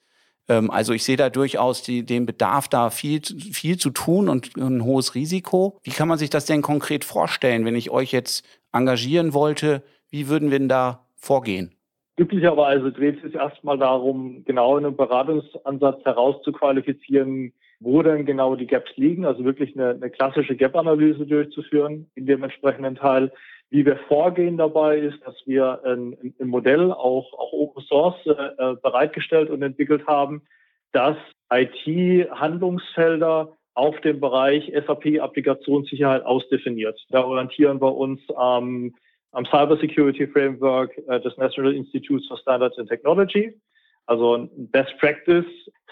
Ähm, 0.49 0.71
also 0.71 0.93
ich 0.93 1.05
sehe 1.05 1.17
da 1.17 1.31
durchaus 1.31 1.83
die, 1.83 2.05
den 2.05 2.27
Bedarf, 2.27 2.69
da 2.69 2.91
viel, 2.91 3.23
viel 3.23 3.79
zu 3.79 3.91
tun 3.91 4.29
und 4.29 4.57
ein 4.57 4.85
hohes 4.85 5.15
Risiko. 5.15 5.79
Wie 5.83 5.91
kann 5.91 6.09
man 6.09 6.19
sich 6.19 6.31
das 6.31 6.47
denn 6.47 6.63
konkret 6.63 7.05
vorstellen, 7.05 7.65
wenn 7.65 7.77
ich 7.77 7.91
euch 7.91 8.11
jetzt 8.11 8.45
engagieren 8.73 9.33
wollte? 9.33 9.85
Wie 10.11 10.29
würden 10.29 10.51
wir 10.51 10.59
denn 10.59 10.69
da 10.69 11.04
vorgehen? 11.25 11.75
Glücklicherweise 12.17 12.93
dreht 12.93 13.17
es 13.17 13.23
sich 13.23 13.35
erstmal 13.35 13.79
darum, 13.79 14.45
genau 14.45 14.79
in 14.79 14.85
einem 14.85 14.97
Beratungsansatz 14.97 16.05
herauszuqualifizieren, 16.05 17.53
wo 17.81 18.03
denn 18.03 18.25
genau 18.25 18.55
die 18.55 18.69
Gaps 18.69 18.97
liegen, 18.97 19.25
also 19.25 19.45
wirklich 19.45 19.77
eine, 19.77 19.91
eine 19.91 20.11
klassische 20.11 20.55
Gap-Analyse 20.55 21.27
durchzuführen 21.27 22.09
in 22.15 22.27
dem 22.27 22.45
entsprechenden 22.45 22.95
Teil. 22.95 23.33
Wie 23.71 23.85
wir 23.85 23.97
vorgehen 24.07 24.57
dabei 24.57 24.99
ist, 24.99 25.19
dass 25.27 25.35
wir 25.47 25.81
ein, 25.85 26.17
ein 26.39 26.47
Modell 26.47 26.93
auch, 26.93 27.33
auch 27.33 27.53
Open 27.53 27.83
Source 27.83 28.25
äh, 28.27 28.77
bereitgestellt 28.81 29.51
und 29.51 29.63
entwickelt 29.63 30.07
haben, 30.07 30.43
das 30.93 31.17
IT-Handlungsfelder 31.53 33.57
auf 33.75 34.01
dem 34.03 34.21
Bereich 34.21 34.73
SAP-Applikationssicherheit 34.73 36.25
ausdefiniert. 36.25 37.05
Da 37.11 37.25
orientieren 37.25 37.81
wir 37.81 37.97
uns 37.97 38.21
ähm, 38.41 38.95
am 39.35 39.45
Cybersecurity 39.47 40.27
Framework 40.29 40.97
äh, 41.09 41.21
des 41.21 41.37
National 41.37 41.75
Institutes 41.75 42.27
for 42.29 42.39
Standards 42.39 42.79
and 42.79 42.89
Technology, 42.89 43.53
also 44.07 44.37
ein 44.37 44.71
Best 44.71 44.97
Practice 44.99 45.47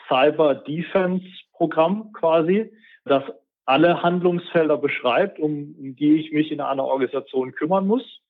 Cyber 0.09 0.55
Defense 0.55 1.25
Programm 1.53 2.13
quasi, 2.13 2.73
das 3.05 3.25
alle 3.65 4.03
Handlungsfelder 4.03 4.77
beschreibt, 4.79 5.39
um, 5.39 5.75
die 5.79 6.17
ich 6.17 6.33
mich 6.33 6.51
in 6.51 6.61
einer 6.61 6.85
Organisation 6.85 7.53
kümmern 7.53 7.87
muss. 7.87 8.21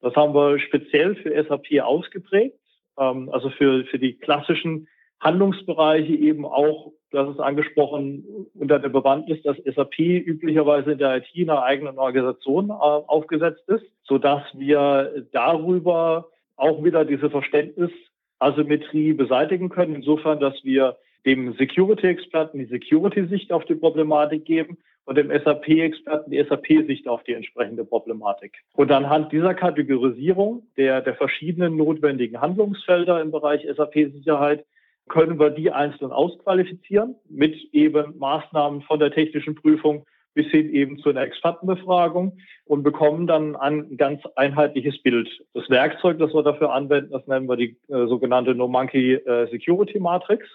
Das 0.00 0.14
haben 0.14 0.34
wir 0.34 0.58
speziell 0.58 1.16
für 1.16 1.30
SAP 1.44 1.80
ausgeprägt, 1.82 2.58
ähm, 2.98 3.28
also 3.32 3.50
für, 3.50 3.84
für 3.86 3.98
die 3.98 4.14
klassischen 4.14 4.88
Handlungsbereiche 5.20 6.14
eben 6.14 6.44
auch, 6.44 6.92
das 7.10 7.28
ist 7.30 7.40
angesprochen, 7.40 8.24
unter 8.54 8.78
der 8.78 8.90
Bewandtnis, 8.90 9.42
dass 9.42 9.56
SAP 9.56 9.98
üblicherweise 9.98 10.92
in 10.92 10.98
der 10.98 11.16
IT 11.16 11.28
in 11.34 11.50
einer 11.50 11.62
eigenen 11.62 11.98
Organisation 11.98 12.70
äh, 12.70 12.72
aufgesetzt 12.72 13.68
ist, 13.68 13.84
so 14.04 14.18
dass 14.18 14.42
wir 14.54 15.26
darüber 15.32 16.28
auch 16.56 16.82
wieder 16.84 17.04
diese 17.04 17.30
Verständnisasymmetrie 17.30 19.12
beseitigen 19.12 19.68
können, 19.68 19.96
insofern, 19.96 20.40
dass 20.40 20.54
wir 20.64 20.96
dem 21.24 21.54
Security-Experten 21.54 22.58
die 22.58 22.66
Security-Sicht 22.66 23.52
auf 23.52 23.64
die 23.64 23.74
Problematik 23.74 24.44
geben 24.44 24.78
und 25.06 25.16
dem 25.16 25.30
SAP-Experten 25.30 26.30
die 26.30 26.42
SAP-Sicht 26.42 27.08
auf 27.08 27.22
die 27.24 27.32
entsprechende 27.32 27.84
Problematik. 27.84 28.52
Und 28.74 28.92
anhand 28.92 29.32
dieser 29.32 29.54
Kategorisierung 29.54 30.66
der, 30.76 31.00
der 31.00 31.14
verschiedenen 31.14 31.76
notwendigen 31.76 32.40
Handlungsfelder 32.40 33.20
im 33.20 33.30
Bereich 33.30 33.66
SAP-Sicherheit 33.66 34.64
können 35.08 35.38
wir 35.38 35.50
die 35.50 35.70
einzeln 35.70 36.12
ausqualifizieren 36.12 37.14
mit 37.28 37.54
eben 37.72 38.18
Maßnahmen 38.18 38.82
von 38.82 38.98
der 38.98 39.12
technischen 39.12 39.54
Prüfung 39.54 40.04
bis 40.34 40.46
hin 40.48 40.72
eben 40.72 40.98
zu 40.98 41.08
einer 41.08 41.22
Expertenbefragung 41.22 42.36
und 42.66 42.82
bekommen 42.82 43.26
dann 43.26 43.56
ein 43.56 43.96
ganz 43.96 44.22
einheitliches 44.36 45.02
Bild. 45.02 45.28
Das 45.54 45.68
Werkzeug, 45.70 46.18
das 46.18 46.34
wir 46.34 46.42
dafür 46.42 46.72
anwenden, 46.72 47.10
das 47.10 47.26
nennen 47.26 47.48
wir 47.48 47.56
die 47.56 47.78
äh, 47.88 48.06
sogenannte 48.06 48.54
No-Monkey 48.54 49.14
äh, 49.14 49.48
Security 49.50 49.98
Matrix. 49.98 50.46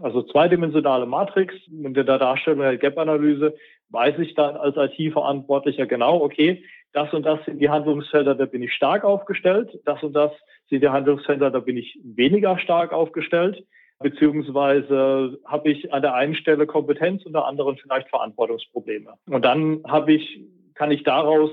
Also 0.00 0.22
zweidimensionale 0.22 1.06
Matrix 1.06 1.54
mit 1.68 1.96
der 1.96 2.04
Darstellung 2.04 2.60
der 2.60 2.76
Gap-Analyse 2.76 3.54
weiß 3.90 4.18
ich 4.18 4.34
dann 4.34 4.56
als 4.56 4.76
IT-Verantwortlicher 4.76 5.86
genau, 5.86 6.22
okay, 6.22 6.64
das 6.92 7.12
und 7.12 7.24
das 7.24 7.44
sind 7.44 7.60
die 7.60 7.68
Handlungsfelder, 7.68 8.34
da 8.34 8.46
bin 8.46 8.62
ich 8.62 8.72
stark 8.72 9.04
aufgestellt, 9.04 9.78
das 9.84 10.02
und 10.02 10.12
das 10.12 10.32
sind 10.70 10.82
die 10.82 10.88
Handlungsfelder, 10.88 11.50
da 11.50 11.60
bin 11.60 11.76
ich 11.76 11.98
weniger 12.02 12.58
stark 12.58 12.92
aufgestellt 12.92 13.64
beziehungsweise 13.98 15.38
habe 15.44 15.70
ich 15.70 15.92
an 15.92 16.02
der 16.02 16.14
einen 16.14 16.34
Stelle 16.34 16.66
Kompetenz 16.66 17.24
und 17.24 17.32
der 17.32 17.46
anderen 17.46 17.76
vielleicht 17.76 18.08
Verantwortungsprobleme. 18.08 19.14
Und 19.28 19.44
dann 19.44 19.82
habe 19.86 20.12
ich, 20.12 20.40
kann 20.74 20.90
ich 20.90 21.02
daraus 21.02 21.50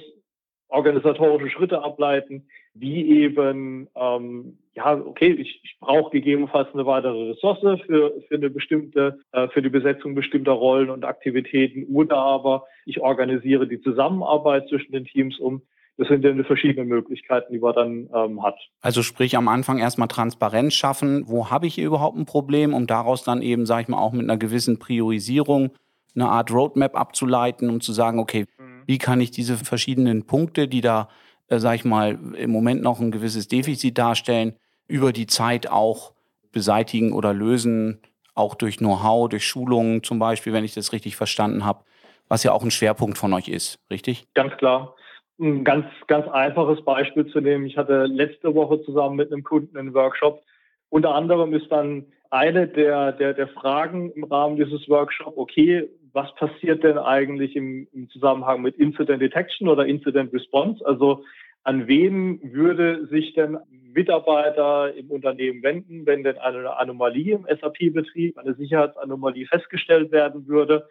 organisatorische 0.73 1.49
Schritte 1.49 1.83
ableiten, 1.83 2.47
wie 2.73 3.21
eben, 3.21 3.87
ähm, 3.95 4.57
ja, 4.73 4.95
okay, 4.95 5.31
ich, 5.31 5.61
ich 5.63 5.77
brauche 5.79 6.11
gegebenenfalls 6.11 6.73
eine 6.73 6.87
weitere 6.87 7.29
Ressource 7.29 7.59
für, 7.85 8.19
für 8.27 8.35
eine 8.35 8.49
bestimmte, 8.49 9.19
äh, 9.31 9.47
für 9.49 9.61
die 9.61 9.69
Besetzung 9.69 10.15
bestimmter 10.15 10.53
Rollen 10.53 10.89
und 10.89 11.05
Aktivitäten 11.05 11.85
oder 11.93 12.17
aber 12.17 12.65
ich 12.85 12.99
organisiere 12.99 13.67
die 13.67 13.81
Zusammenarbeit 13.81 14.67
zwischen 14.69 14.91
den 14.91 15.05
Teams 15.05 15.37
um. 15.37 15.61
Das 15.97 16.07
sind 16.07 16.23
ja 16.23 16.31
verschiedene 16.43 16.85
Möglichkeiten, 16.85 17.53
die 17.53 17.59
man 17.59 17.75
dann 17.75 18.09
ähm, 18.13 18.43
hat. 18.43 18.57
Also 18.81 19.03
sprich 19.03 19.37
am 19.37 19.47
Anfang 19.47 19.77
erstmal 19.77 20.07
Transparenz 20.07 20.73
schaffen, 20.73 21.27
wo 21.27 21.51
habe 21.51 21.67
ich 21.67 21.75
hier 21.75 21.85
überhaupt 21.85 22.17
ein 22.17 22.25
Problem, 22.25 22.73
um 22.73 22.87
daraus 22.87 23.23
dann 23.23 23.43
eben, 23.43 23.67
sage 23.67 23.83
ich 23.83 23.87
mal, 23.89 23.99
auch 23.99 24.11
mit 24.11 24.23
einer 24.23 24.37
gewissen 24.37 24.79
Priorisierung 24.79 25.71
eine 26.15 26.29
Art 26.29 26.51
Roadmap 26.51 26.95
abzuleiten, 26.95 27.69
um 27.69 27.79
zu 27.79 27.93
sagen, 27.93 28.19
okay, 28.19 28.45
mhm. 28.57 28.83
wie 28.87 28.97
kann 28.97 29.21
ich 29.21 29.31
diese 29.31 29.57
verschiedenen 29.57 30.25
Punkte, 30.25 30.67
die 30.67 30.81
da, 30.81 31.09
äh, 31.47 31.59
sage 31.59 31.75
ich 31.75 31.85
mal, 31.85 32.17
im 32.37 32.51
Moment 32.51 32.81
noch 32.81 32.99
ein 32.99 33.11
gewisses 33.11 33.47
Defizit 33.47 33.97
darstellen, 33.97 34.55
über 34.87 35.13
die 35.13 35.27
Zeit 35.27 35.69
auch 35.69 36.13
beseitigen 36.51 37.13
oder 37.13 37.33
lösen, 37.33 37.99
auch 38.33 38.55
durch 38.55 38.77
Know-how, 38.77 39.29
durch 39.29 39.45
Schulungen 39.45 40.01
zum 40.01 40.17
Beispiel, 40.17 40.53
wenn 40.53 40.63
ich 40.63 40.73
das 40.73 40.91
richtig 40.91 41.15
verstanden 41.15 41.65
habe, 41.65 41.83
was 42.27 42.43
ja 42.43 42.51
auch 42.51 42.63
ein 42.63 42.71
Schwerpunkt 42.71 43.17
von 43.19 43.31
euch 43.33 43.47
ist, 43.47 43.79
richtig? 43.91 44.25
Ganz 44.33 44.55
klar 44.57 44.95
ein 45.39 45.63
ganz, 45.63 45.85
ganz 46.07 46.27
einfaches 46.27 46.83
Beispiel 46.83 47.25
zu 47.27 47.41
nehmen. 47.41 47.65
Ich 47.65 47.77
hatte 47.77 48.05
letzte 48.05 48.53
Woche 48.55 48.81
zusammen 48.83 49.15
mit 49.15 49.31
einem 49.31 49.43
Kunden 49.43 49.77
einen 49.77 49.93
Workshop. 49.93 50.41
Unter 50.89 51.15
anderem 51.15 51.53
ist 51.53 51.71
dann 51.71 52.05
eine 52.29 52.67
der, 52.67 53.11
der, 53.11 53.33
der 53.33 53.47
Fragen 53.47 54.11
im 54.11 54.23
Rahmen 54.23 54.57
dieses 54.57 54.87
Workshops, 54.89 55.37
okay, 55.37 55.89
was 56.13 56.33
passiert 56.35 56.83
denn 56.83 56.97
eigentlich 56.97 57.55
im, 57.55 57.87
im 57.91 58.09
Zusammenhang 58.09 58.61
mit 58.61 58.77
Incident 58.77 59.21
Detection 59.21 59.67
oder 59.67 59.85
Incident 59.85 60.31
Response? 60.33 60.85
Also 60.85 61.23
an 61.63 61.87
wen 61.87 62.39
würde 62.53 63.07
sich 63.07 63.33
denn 63.33 63.57
Mitarbeiter 63.93 64.93
im 64.95 65.11
Unternehmen 65.11 65.63
wenden, 65.63 66.05
wenn 66.05 66.23
denn 66.23 66.37
eine 66.37 66.77
Anomalie 66.77 67.35
im 67.35 67.45
SAP-Betrieb, 67.45 68.37
eine 68.37 68.53
Sicherheitsanomalie 68.55 69.45
festgestellt 69.45 70.11
werden 70.11 70.47
würde. 70.47 70.87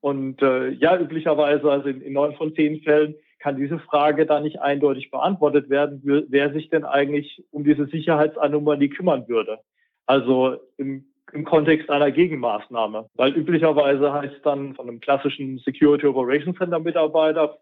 Und 0.00 0.42
äh, 0.42 0.70
ja, 0.70 0.98
üblicherweise, 0.98 1.70
also 1.70 1.88
in, 1.88 2.12
neun 2.12 2.34
von 2.34 2.54
zehn 2.54 2.80
Fällen, 2.82 3.14
kann 3.40 3.56
diese 3.56 3.78
Frage 3.78 4.26
da 4.26 4.40
nicht 4.40 4.60
eindeutig 4.60 5.10
beantwortet 5.10 5.70
werden, 5.70 6.00
wer 6.04 6.52
sich 6.52 6.68
denn 6.68 6.84
eigentlich 6.84 7.42
um 7.50 7.64
diese 7.64 7.86
Sicherheitsanomalie 7.86 8.90
kümmern 8.90 9.26
würde. 9.28 9.58
Also 10.06 10.58
im, 10.76 11.06
im 11.32 11.44
Kontext 11.44 11.90
einer 11.90 12.10
Gegenmaßnahme. 12.10 13.08
Weil 13.14 13.32
üblicherweise 13.32 14.12
heißt 14.12 14.44
dann 14.44 14.74
von 14.74 14.88
einem 14.88 15.00
klassischen 15.00 15.58
Security 15.58 16.06
Operations 16.06 16.58
Center 16.58 16.78
Mitarbeiter, 16.78 17.58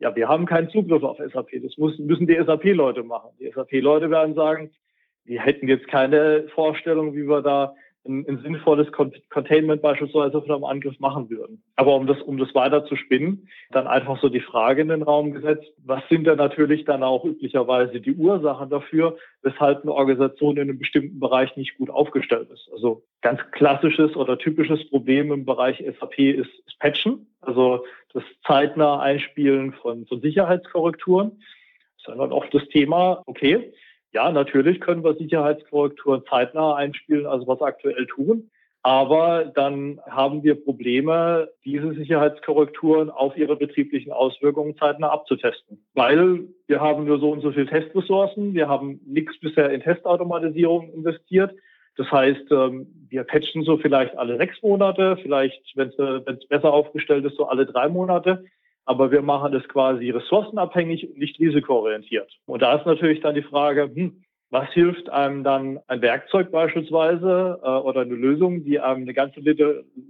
ja, 0.00 0.14
wir 0.14 0.28
haben 0.28 0.46
keinen 0.46 0.70
Zugriff 0.70 1.02
auf 1.02 1.18
SAP. 1.18 1.50
Das 1.62 1.76
muss, 1.76 1.98
müssen 1.98 2.26
die 2.26 2.36
SAP-Leute 2.36 3.02
machen. 3.02 3.30
Die 3.40 3.50
SAP-Leute 3.50 4.10
werden 4.10 4.34
sagen, 4.34 4.70
wir 5.24 5.40
hätten 5.40 5.68
jetzt 5.68 5.88
keine 5.88 6.44
Vorstellung, 6.54 7.14
wie 7.14 7.28
wir 7.28 7.42
da 7.42 7.74
ein, 8.08 8.26
ein 8.28 8.40
sinnvolles 8.42 8.88
Containment 8.92 9.82
beispielsweise 9.82 10.40
von 10.40 10.50
einem 10.50 10.64
Angriff 10.64 10.98
machen 10.98 11.30
würden. 11.30 11.62
Aber 11.76 11.94
um 11.94 12.06
das, 12.06 12.20
um 12.22 12.38
das 12.38 12.54
weiter 12.54 12.84
zu 12.86 12.96
spinnen, 12.96 13.48
dann 13.70 13.86
einfach 13.86 14.20
so 14.20 14.28
die 14.28 14.40
Frage 14.40 14.82
in 14.82 14.88
den 14.88 15.02
Raum 15.02 15.32
gesetzt, 15.32 15.66
was 15.84 16.02
sind 16.08 16.26
denn 16.26 16.38
natürlich 16.38 16.84
dann 16.84 17.02
auch 17.02 17.24
üblicherweise 17.24 18.00
die 18.00 18.14
Ursachen 18.14 18.70
dafür, 18.70 19.16
weshalb 19.42 19.82
eine 19.82 19.92
Organisation 19.92 20.56
in 20.56 20.62
einem 20.62 20.78
bestimmten 20.78 21.20
Bereich 21.20 21.56
nicht 21.56 21.76
gut 21.76 21.90
aufgestellt 21.90 22.50
ist. 22.50 22.68
Also 22.72 23.02
ganz 23.20 23.40
klassisches 23.52 24.16
oder 24.16 24.38
typisches 24.38 24.88
Problem 24.88 25.30
im 25.32 25.44
Bereich 25.44 25.78
SAP 25.78 26.18
ist, 26.18 26.50
ist 26.66 26.78
Patchen, 26.78 27.26
also 27.40 27.84
das 28.12 28.24
zeitnah 28.46 29.00
Einspielen 29.00 29.72
von, 29.74 30.06
von 30.06 30.20
Sicherheitskorrekturen. 30.20 31.30
Das 31.30 32.14
ist 32.14 32.20
dann 32.20 32.32
auch 32.32 32.46
das 32.46 32.66
Thema, 32.68 33.22
okay, 33.26 33.72
ja, 34.12 34.30
natürlich 34.32 34.80
können 34.80 35.04
wir 35.04 35.14
Sicherheitskorrekturen 35.14 36.22
zeitnah 36.28 36.74
einspielen, 36.74 37.26
also 37.26 37.46
was 37.46 37.60
aktuell 37.60 38.06
tun. 38.06 38.50
Aber 38.82 39.44
dann 39.54 40.00
haben 40.08 40.42
wir 40.44 40.54
Probleme, 40.54 41.48
diese 41.64 41.92
Sicherheitskorrekturen 41.94 43.10
auf 43.10 43.36
ihre 43.36 43.56
betrieblichen 43.56 44.12
Auswirkungen 44.12 44.76
zeitnah 44.76 45.10
abzutesten. 45.10 45.84
Weil 45.94 46.48
wir 46.68 46.80
haben 46.80 47.04
nur 47.04 47.18
so 47.18 47.30
und 47.32 47.40
so 47.40 47.50
viele 47.50 47.66
Testressourcen, 47.66 48.54
wir 48.54 48.68
haben 48.68 49.00
nichts 49.04 49.38
bisher 49.40 49.70
in 49.70 49.82
Testautomatisierung 49.82 50.92
investiert. 50.92 51.54
Das 51.96 52.10
heißt, 52.12 52.52
ähm, 52.52 52.86
wir 53.08 53.24
patchen 53.24 53.64
so 53.64 53.76
vielleicht 53.78 54.16
alle 54.16 54.38
sechs 54.38 54.62
Monate, 54.62 55.18
vielleicht, 55.20 55.60
wenn 55.74 55.88
es 55.88 56.48
besser 56.48 56.72
aufgestellt 56.72 57.24
ist, 57.24 57.36
so 57.36 57.48
alle 57.48 57.66
drei 57.66 57.88
Monate 57.88 58.44
aber 58.88 59.10
wir 59.10 59.20
machen 59.20 59.52
das 59.52 59.68
quasi 59.68 60.08
ressourcenabhängig 60.08 61.10
und 61.10 61.18
nicht 61.18 61.38
risikoorientiert. 61.38 62.32
Und 62.46 62.62
da 62.62 62.74
ist 62.76 62.86
natürlich 62.86 63.20
dann 63.20 63.34
die 63.34 63.42
Frage, 63.42 63.90
hm, 63.94 64.22
was 64.50 64.70
hilft 64.70 65.10
einem 65.10 65.44
dann 65.44 65.78
ein 65.88 66.00
Werkzeug 66.00 66.50
beispielsweise 66.50 67.60
äh, 67.62 67.68
oder 67.68 68.00
eine 68.00 68.14
Lösung, 68.14 68.64
die 68.64 68.80
einem 68.80 69.02
eine 69.02 69.12
ganze 69.12 69.40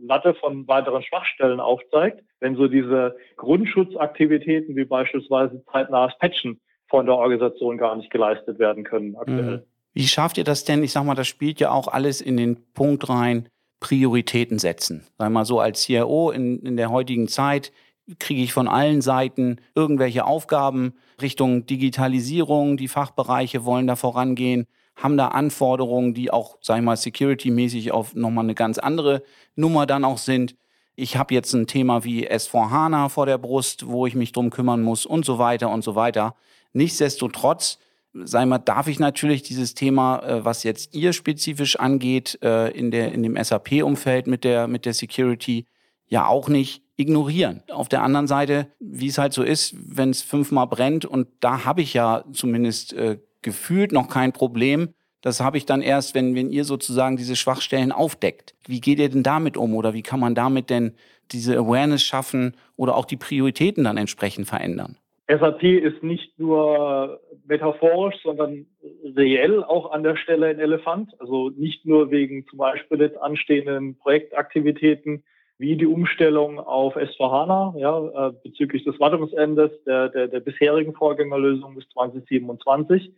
Latte 0.01 0.35
von 0.35 0.69
weiteren 0.69 1.03
Schwachstellen 1.03 1.59
aufzeigt, 1.59 2.23
wenn 2.39 2.55
so 2.55 2.69
diese 2.69 3.17
Grundschutzaktivitäten 3.37 4.77
wie 4.77 4.85
beispielsweise 4.85 5.61
zeitnahes 5.73 6.17
Patchen 6.21 6.61
von 6.89 7.07
der 7.07 7.17
Organisation 7.17 7.79
gar 7.79 7.97
nicht 7.97 8.13
geleistet 8.13 8.61
werden 8.61 8.85
können 8.85 9.17
aktuell. 9.17 9.57
Mhm. 9.57 9.63
Wie 9.93 10.07
schafft 10.07 10.39
ihr 10.39 10.45
das 10.45 10.63
denn? 10.63 10.85
Ich 10.85 10.93
sag 10.93 11.05
mal, 11.05 11.17
das 11.17 11.27
spielt 11.27 11.59
ja 11.59 11.73
auch 11.73 11.89
alles 11.89 12.21
in 12.21 12.37
den 12.37 12.59
Punkt 12.75 13.09
rein, 13.09 13.49
Prioritäten 13.81 14.61
setzen. 14.61 15.05
Sag 15.19 15.33
mal 15.33 15.45
so 15.45 15.59
als 15.59 15.85
CRO 15.85 16.31
in, 16.31 16.61
in 16.61 16.77
der 16.77 16.93
heutigen 16.93 17.27
Zeit, 17.27 17.73
kriege 18.19 18.43
ich 18.43 18.53
von 18.53 18.69
allen 18.69 19.01
Seiten 19.01 19.57
irgendwelche 19.75 20.25
Aufgaben 20.25 20.95
Richtung 21.21 21.67
Digitalisierung. 21.67 22.77
Die 22.77 22.89
Fachbereiche 22.89 23.65
wollen 23.65 23.87
da 23.87 23.97
vorangehen, 23.97 24.67
haben 24.97 25.17
da 25.17 25.29
Anforderungen, 25.29 26.15
die 26.15 26.31
auch, 26.31 26.59
sag 26.61 26.79
ich 26.79 26.85
mal, 26.85 26.97
security-mäßig 26.97 27.93
auf 27.93 28.15
nochmal 28.15 28.45
eine 28.45 28.55
ganz 28.55 28.79
andere 28.79 29.23
Nummer 29.57 29.87
dann 29.87 30.05
auch 30.05 30.19
sind. 30.19 30.57
Ich 30.97 31.17
habe 31.17 31.35
jetzt 31.35 31.53
ein 31.53 31.67
Thema 31.67 32.03
wie 32.03 32.29
S4HANA 32.29 33.09
vor 33.09 33.27
der 33.27 33.39
Brust, 33.39 33.87
wo 33.87 34.07
ich 34.07 34.15
mich 34.15 34.33
drum 34.33 34.51
kümmern 34.51 34.83
muss 34.83 35.07
und 35.07 35.25
so 35.25 35.39
weiter 35.39 35.71
und 35.71 35.85
so 35.85 35.95
weiter. 35.95 36.35
Nichtsdestotrotz, 36.73 37.79
sei 38.15 38.47
mal, 38.47 38.59
darf 38.59 38.89
ich 38.89 38.99
natürlich 38.99 39.43
dieses 39.43 39.75
Thema, 39.75 40.21
äh, 40.23 40.45
was 40.45 40.65
jetzt 40.65 40.95
ihr 40.95 41.13
spezifisch 41.13 41.77
angeht, 41.77 42.39
äh, 42.43 42.71
in, 42.71 42.91
der, 42.91 43.13
in 43.13 43.23
dem 43.23 43.43
SAP-Umfeld 43.43 44.27
mit 44.27 44.43
der, 44.43 44.67
mit 44.67 44.87
der 44.87 44.95
Security, 44.95 45.67
ja 46.09 46.27
auch 46.27 46.49
nicht 46.49 46.83
ignorieren. 46.99 47.63
Auf 47.71 47.89
der 47.89 48.03
anderen 48.03 48.27
Seite, 48.27 48.67
wie 48.81 49.07
es 49.07 49.19
halt 49.19 49.33
so 49.33 49.43
ist, 49.43 49.75
wenn 49.97 50.11
es 50.11 50.21
fünfmal 50.21 50.67
brennt 50.67 51.07
und 51.07 51.29
da 51.41 51.65
habe 51.65 51.81
ich 51.81 51.95
ja 51.95 52.25
zumindest 52.33 52.93
äh, 52.93 53.19
gefühlt 53.41 53.93
noch 53.93 54.09
kein 54.09 54.33
Problem. 54.33 54.91
Das 55.23 55.41
habe 55.41 55.57
ich 55.57 55.65
dann 55.65 55.81
erst, 55.81 56.15
wenn, 56.15 56.35
wenn 56.35 56.51
ihr 56.51 56.65
sozusagen 56.65 57.17
diese 57.17 57.37
Schwachstellen 57.37 57.93
aufdeckt. 57.93 58.55
Wie 58.67 58.81
geht 58.81 58.99
ihr 58.99 59.09
denn 59.09 59.23
damit 59.23 59.57
um 59.57 59.75
oder 59.75 59.95
wie 59.95 60.03
kann 60.03 60.21
man 60.21 60.35
damit 60.35 60.71
denn 60.71 60.95
diese 61.31 61.57
Awareness 61.57 62.03
schaffen 62.03 62.57
oder 62.77 62.97
auch 62.97 63.05
die 63.05 63.17
Prioritäten 63.17 63.85
dann 63.85 63.97
entsprechend 63.97 64.49
verändern? 64.49 64.97
SAP 65.29 65.63
ist 65.63 66.03
nicht 66.03 66.39
nur 66.39 67.21
metaphorisch, 67.47 68.17
sondern 68.23 68.67
reell 69.05 69.63
auch 69.63 69.93
an 69.93 70.03
der 70.03 70.17
Stelle 70.17 70.47
ein 70.47 70.59
Elefant. 70.59 71.13
Also 71.21 71.51
nicht 71.51 71.85
nur 71.85 72.11
wegen 72.11 72.47
zum 72.49 72.59
Beispiel 72.59 73.01
jetzt 73.01 73.21
anstehenden 73.21 73.99
Projektaktivitäten, 73.99 75.23
wie 75.59 75.77
die 75.77 75.87
Umstellung 75.87 76.61
auf 76.61 76.97
S4HANA 76.97 77.79
ja, 77.79 78.29
äh, 78.29 78.33
bezüglich 78.45 78.85
des 78.85 78.99
Wartungsendes 79.01 79.71
der, 79.85 80.09
der, 80.09 80.29
der 80.29 80.41
bisherigen 80.41 80.95
Vorgängerlösung 80.95 81.75
bis 81.75 81.89
2027. 81.91 83.13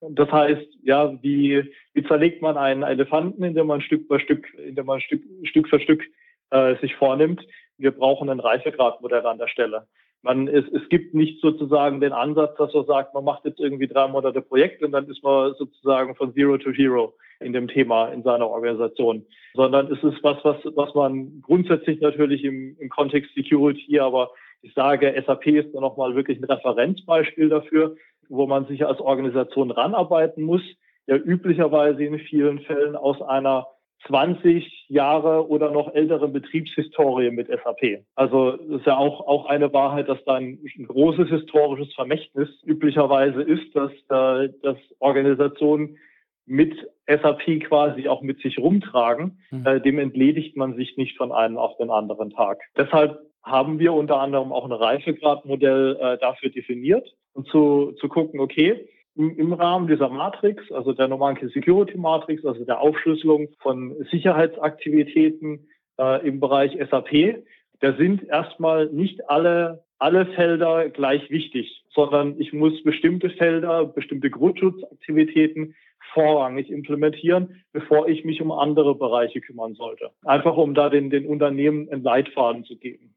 Das 0.00 0.30
heißt, 0.30 0.66
ja, 0.82 1.20
wie, 1.22 1.72
wie 1.94 2.04
zerlegt 2.04 2.42
man 2.42 2.58
einen 2.58 2.82
Elefanten, 2.82 3.42
indem 3.42 3.68
man 3.68 3.80
Stück 3.80 4.06
bei 4.08 4.18
Stück, 4.18 4.46
indem 4.54 4.86
man 4.86 5.00
Stück, 5.00 5.22
Stück 5.44 5.68
für 5.68 5.80
Stück 5.80 6.02
äh, 6.50 6.76
sich 6.76 6.94
vornimmt. 6.96 7.42
Wir 7.78 7.92
brauchen 7.92 8.28
ein 8.28 8.40
Reifegradmodell 8.40 9.24
an 9.26 9.38
der 9.38 9.48
Stelle. 9.48 9.86
Man, 10.22 10.48
es, 10.48 10.64
es 10.72 10.88
gibt 10.88 11.14
nicht 11.14 11.40
sozusagen 11.40 12.00
den 12.00 12.12
Ansatz, 12.12 12.56
dass 12.56 12.74
man 12.74 12.86
sagt, 12.86 13.14
man 13.14 13.24
macht 13.24 13.44
jetzt 13.44 13.60
irgendwie 13.60 13.86
drei 13.86 14.08
Monate 14.08 14.42
Projekt 14.42 14.82
und 14.82 14.92
dann 14.92 15.08
ist 15.08 15.22
man 15.22 15.54
sozusagen 15.54 16.16
von 16.16 16.34
Zero 16.34 16.58
to 16.58 16.70
Hero 16.70 17.14
in 17.40 17.52
dem 17.52 17.68
Thema 17.68 18.08
in 18.08 18.22
seiner 18.22 18.48
Organisation, 18.48 19.24
sondern 19.54 19.92
es 19.92 20.02
ist 20.02 20.22
was, 20.24 20.38
was, 20.42 20.56
was 20.74 20.94
man 20.94 21.42
grundsätzlich 21.42 22.00
natürlich 22.00 22.44
im, 22.44 22.76
im 22.78 22.88
Kontext 22.88 23.34
Security, 23.34 24.00
aber 24.00 24.30
ich 24.62 24.74
sage, 24.74 25.22
SAP 25.26 25.46
ist 25.46 25.74
dann 25.74 25.82
nochmal 25.82 26.16
wirklich 26.16 26.38
ein 26.38 26.44
Referenzbeispiel 26.44 27.48
dafür, 27.48 27.96
wo 28.28 28.46
man 28.46 28.66
sich 28.66 28.84
als 28.84 29.00
Organisation 29.00 29.70
ranarbeiten 29.70 30.42
muss, 30.42 30.62
ja 31.06 31.16
üblicherweise 31.16 32.04
in 32.04 32.18
vielen 32.18 32.60
Fällen 32.60 32.96
aus 32.96 33.20
einer 33.22 33.66
20 34.06 34.86
Jahre 34.88 35.48
oder 35.48 35.70
noch 35.70 35.94
älteren 35.94 36.32
Betriebshistorie 36.32 37.30
mit 37.30 37.48
SAP. 37.48 38.04
Also 38.14 38.52
das 38.52 38.80
ist 38.80 38.86
ja 38.86 38.96
auch, 38.96 39.26
auch 39.26 39.46
eine 39.46 39.72
Wahrheit, 39.72 40.08
dass 40.08 40.22
da 40.24 40.34
ein, 40.34 40.58
ein 40.78 40.86
großes 40.86 41.28
historisches 41.28 41.92
Vermächtnis 41.94 42.48
üblicherweise 42.64 43.42
ist, 43.42 43.74
dass, 43.74 43.92
äh, 44.10 44.52
dass 44.62 44.76
Organisationen 45.00 45.98
mit 46.46 46.74
SAP 47.06 47.64
quasi 47.66 48.08
auch 48.08 48.22
mit 48.22 48.40
sich 48.40 48.58
rumtragen, 48.58 49.38
mhm. 49.50 49.66
äh, 49.66 49.80
dem 49.80 49.98
entledigt 49.98 50.56
man 50.56 50.76
sich 50.76 50.96
nicht 50.96 51.16
von 51.16 51.32
einem 51.32 51.56
auf 51.58 51.76
den 51.76 51.90
anderen 51.90 52.30
Tag. 52.30 52.60
Deshalb 52.76 53.18
haben 53.42 53.78
wir 53.78 53.92
unter 53.92 54.20
anderem 54.20 54.52
auch 54.52 54.64
ein 54.64 54.72
Reifegradmodell 54.72 55.96
äh, 56.00 56.18
dafür 56.18 56.50
definiert 56.50 57.14
und 57.32 57.46
zu, 57.48 57.92
zu 58.00 58.08
gucken, 58.08 58.40
okay, 58.40 58.88
im, 59.16 59.52
Rahmen 59.52 59.88
dieser 59.88 60.08
Matrix, 60.08 60.70
also 60.72 60.92
der 60.92 61.08
normalen 61.08 61.36
Security 61.52 61.96
Matrix, 61.96 62.44
also 62.44 62.64
der 62.64 62.80
Aufschlüsselung 62.80 63.48
von 63.60 63.96
Sicherheitsaktivitäten 64.10 65.68
äh, 65.98 66.26
im 66.26 66.40
Bereich 66.40 66.72
SAP, 66.90 67.42
da 67.80 67.94
sind 67.94 68.24
erstmal 68.24 68.86
nicht 68.86 69.28
alle 69.28 69.84
alle 69.98 70.26
Felder 70.26 70.90
gleich 70.90 71.30
wichtig, 71.30 71.82
sondern 71.94 72.38
ich 72.38 72.52
muss 72.52 72.82
bestimmte 72.82 73.30
Felder, 73.30 73.86
bestimmte 73.86 74.30
Grundschutzaktivitäten 74.30 75.74
vorrangig 76.12 76.70
implementieren, 76.70 77.62
bevor 77.72 78.08
ich 78.08 78.24
mich 78.24 78.40
um 78.42 78.52
andere 78.52 78.94
Bereiche 78.94 79.40
kümmern 79.40 79.74
sollte. 79.74 80.10
Einfach 80.24 80.56
um 80.56 80.74
da 80.74 80.90
den, 80.90 81.10
den 81.10 81.26
Unternehmen 81.26 81.88
einen 81.90 82.02
Leitfaden 82.02 82.64
zu 82.64 82.76
geben. 82.76 83.14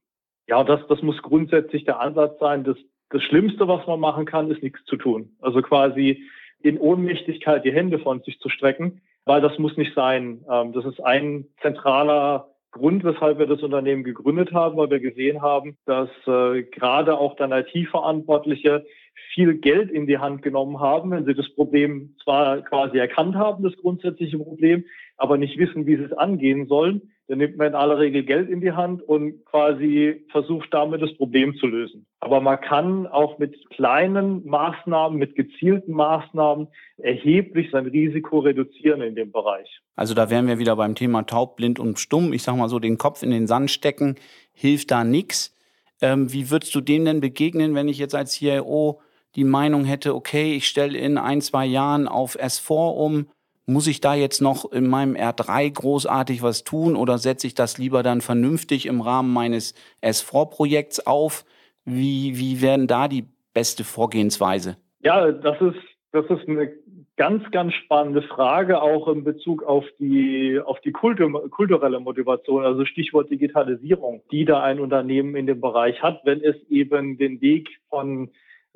Ja, 0.48 0.64
das, 0.64 0.80
das 0.88 1.02
muss 1.02 1.22
grundsätzlich 1.22 1.84
der 1.84 2.00
Ansatz 2.00 2.40
sein. 2.40 2.64
Das, 2.64 2.78
das 3.10 3.24
Schlimmste, 3.24 3.68
was 3.68 3.86
man 3.88 4.00
machen 4.00 4.26
kann, 4.26 4.52
ist 4.52 4.64
nichts 4.64 4.84
zu 4.86 4.96
tun. 4.96 5.36
Also 5.42 5.62
quasi 5.62 6.24
in 6.62 6.78
Ohnmächtigkeit 6.78 7.66
die 7.66 7.74
Hände 7.74 8.00
von 8.00 8.22
sich 8.22 8.40
zu 8.40 8.50
strecken, 8.50 9.02
weil 9.26 9.42
das 9.42 9.58
muss 9.58 9.78
nicht 9.78 9.94
sein. 9.96 10.44
Ähm, 10.50 10.74
das 10.74 10.86
ist 10.86 11.00
ein 11.00 11.46
zentraler 11.62 12.50
Grund, 12.72 13.04
weshalb 13.04 13.40
wir 13.40 13.48
das 13.48 13.64
Unternehmen 13.64 14.04
gegründet 14.04 14.54
haben, 14.54 14.78
weil 14.78 14.92
wir 14.92 15.00
gesehen 15.00 15.42
haben, 15.42 15.78
dass 15.86 16.10
äh, 16.28 16.64
gerade 16.64 17.18
auch 17.18 17.36
dann 17.36 17.52
IT-Verantwortliche 17.52 18.86
viel 19.34 19.56
Geld 19.56 19.90
in 19.90 20.06
die 20.06 20.20
Hand 20.20 20.44
genommen 20.44 20.80
haben, 20.80 21.12
wenn 21.12 21.26
sie 21.26 21.34
das 21.34 21.50
Problem 21.56 22.16
zwar 22.24 22.62
quasi 22.62 22.98
erkannt 22.98 23.36
haben, 23.36 23.64
das 23.64 23.76
grundsätzliche 23.78 24.38
Problem, 24.38 24.86
aber 25.20 25.38
nicht 25.38 25.58
wissen, 25.58 25.86
wie 25.86 25.98
sie 25.98 26.04
es 26.04 26.14
angehen 26.14 26.68
sollen, 26.68 27.12
dann 27.28 27.38
nimmt 27.38 27.58
man 27.58 27.68
in 27.68 27.76
aller 27.76 28.00
Regel 28.00 28.24
Geld 28.24 28.50
in 28.50 28.62
die 28.62 28.72
Hand 28.72 29.04
und 29.04 29.46
quasi 29.46 30.26
versucht 30.32 30.74
damit 30.74 31.02
das 31.02 31.14
Problem 31.16 31.56
zu 31.58 31.68
lösen. 31.68 32.08
Aber 32.22 32.42
man 32.42 32.60
kann 32.60 33.06
auch 33.06 33.38
mit 33.38 33.70
kleinen 33.70 34.48
Maßnahmen, 34.48 35.20
mit 35.20 35.36
gezielten 35.36 35.92
Maßnahmen 35.92 36.70
erheblich 36.98 37.70
sein 37.72 37.86
Risiko 37.86 38.40
reduzieren 38.40 39.02
in 39.02 39.14
dem 39.14 39.32
Bereich. 39.32 39.82
Also 39.96 40.16
da 40.16 40.30
wären 40.30 40.48
wir 40.48 40.58
wieder 40.58 40.76
beim 40.76 40.96
Thema 40.96 41.24
taub, 41.24 41.58
blind 41.58 41.80
und 41.80 42.00
stumm. 42.00 42.34
Ich 42.34 42.42
sag 42.42 42.56
mal 42.56 42.70
so, 42.70 42.80
den 42.80 42.98
Kopf 42.98 43.22
in 43.22 43.30
den 43.30 43.46
Sand 43.46 43.70
stecken, 43.70 44.16
hilft 44.54 44.90
da 44.90 45.04
nichts. 45.04 45.56
Ähm, 46.02 46.32
wie 46.34 46.50
würdest 46.50 46.74
du 46.74 46.82
dem 46.82 47.06
denn 47.06 47.20
begegnen, 47.20 47.76
wenn 47.76 47.90
ich 47.90 48.00
jetzt 48.00 48.16
als 48.16 48.32
CIO 48.32 49.02
die 49.36 49.44
Meinung 49.44 49.84
hätte, 49.84 50.16
okay, 50.16 50.56
ich 50.56 50.68
stelle 50.68 50.98
in 50.98 51.18
ein, 51.18 51.42
zwei 51.42 51.66
Jahren 51.66 52.08
auf 52.08 52.40
S4 52.40 52.96
um, 52.96 53.28
muss 53.70 53.88
ich 53.88 54.02
da 54.02 54.16
jetzt 54.16 54.42
noch 54.42 54.72
in 54.72 54.88
meinem 54.88 55.16
R3 55.16 55.72
großartig 55.72 56.44
was 56.44 56.64
tun 56.64 56.96
oder 56.96 57.18
setze 57.18 57.48
ich 57.48 57.54
das 57.54 57.78
lieber 57.78 58.04
dann 58.04 58.22
vernünftig 58.22 58.86
im 58.88 59.02
Rahmen 59.02 59.32
meines 59.32 59.76
S4-Projekts 60.04 61.06
auf? 61.06 61.46
Wie, 61.86 62.38
wie 62.38 62.62
werden 62.62 62.88
da 62.88 63.08
die 63.08 63.26
beste 63.54 63.84
Vorgehensweise? 63.84 64.78
Ja, 65.02 65.32
das 65.32 65.62
ist, 65.62 65.80
das 66.12 66.26
ist 66.26 66.48
eine 66.48 66.72
ganz, 67.16 67.44
ganz 67.52 67.74
spannende 67.74 68.22
Frage, 68.22 68.82
auch 68.82 69.08
in 69.08 69.24
Bezug 69.24 69.64
auf 69.64 69.86
die, 70.00 70.60
auf 70.64 70.80
die 70.82 70.92
kulturelle 70.92 72.00
Motivation, 72.00 72.64
also 72.64 72.86
Stichwort 72.86 73.30
Digitalisierung, 73.30 74.24
die 74.32 74.46
da 74.46 74.64
ein 74.64 74.80
Unternehmen 74.80 75.36
in 75.36 75.46
dem 75.46 75.62
Bereich 75.62 76.02
hat, 76.02 76.22
wenn 76.24 76.42
es 76.42 76.56
eben 76.70 77.18
den 77.18 77.42
Weg 77.42 77.70
von 77.90 78.30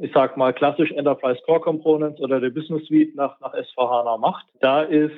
ich 0.04 0.12
sag 0.14 0.36
mal, 0.36 0.52
klassisch 0.54 0.92
Enterprise 0.92 1.42
Core 1.46 1.62
Components 1.62 2.20
oder 2.20 2.42
der 2.42 2.50
Business 2.50 2.86
Suite 2.88 3.16
nach, 3.16 3.40
nach 3.40 3.54
S4HANA 3.54 4.20
macht. 4.20 4.46
Da 4.60 4.82
ist, 4.82 5.16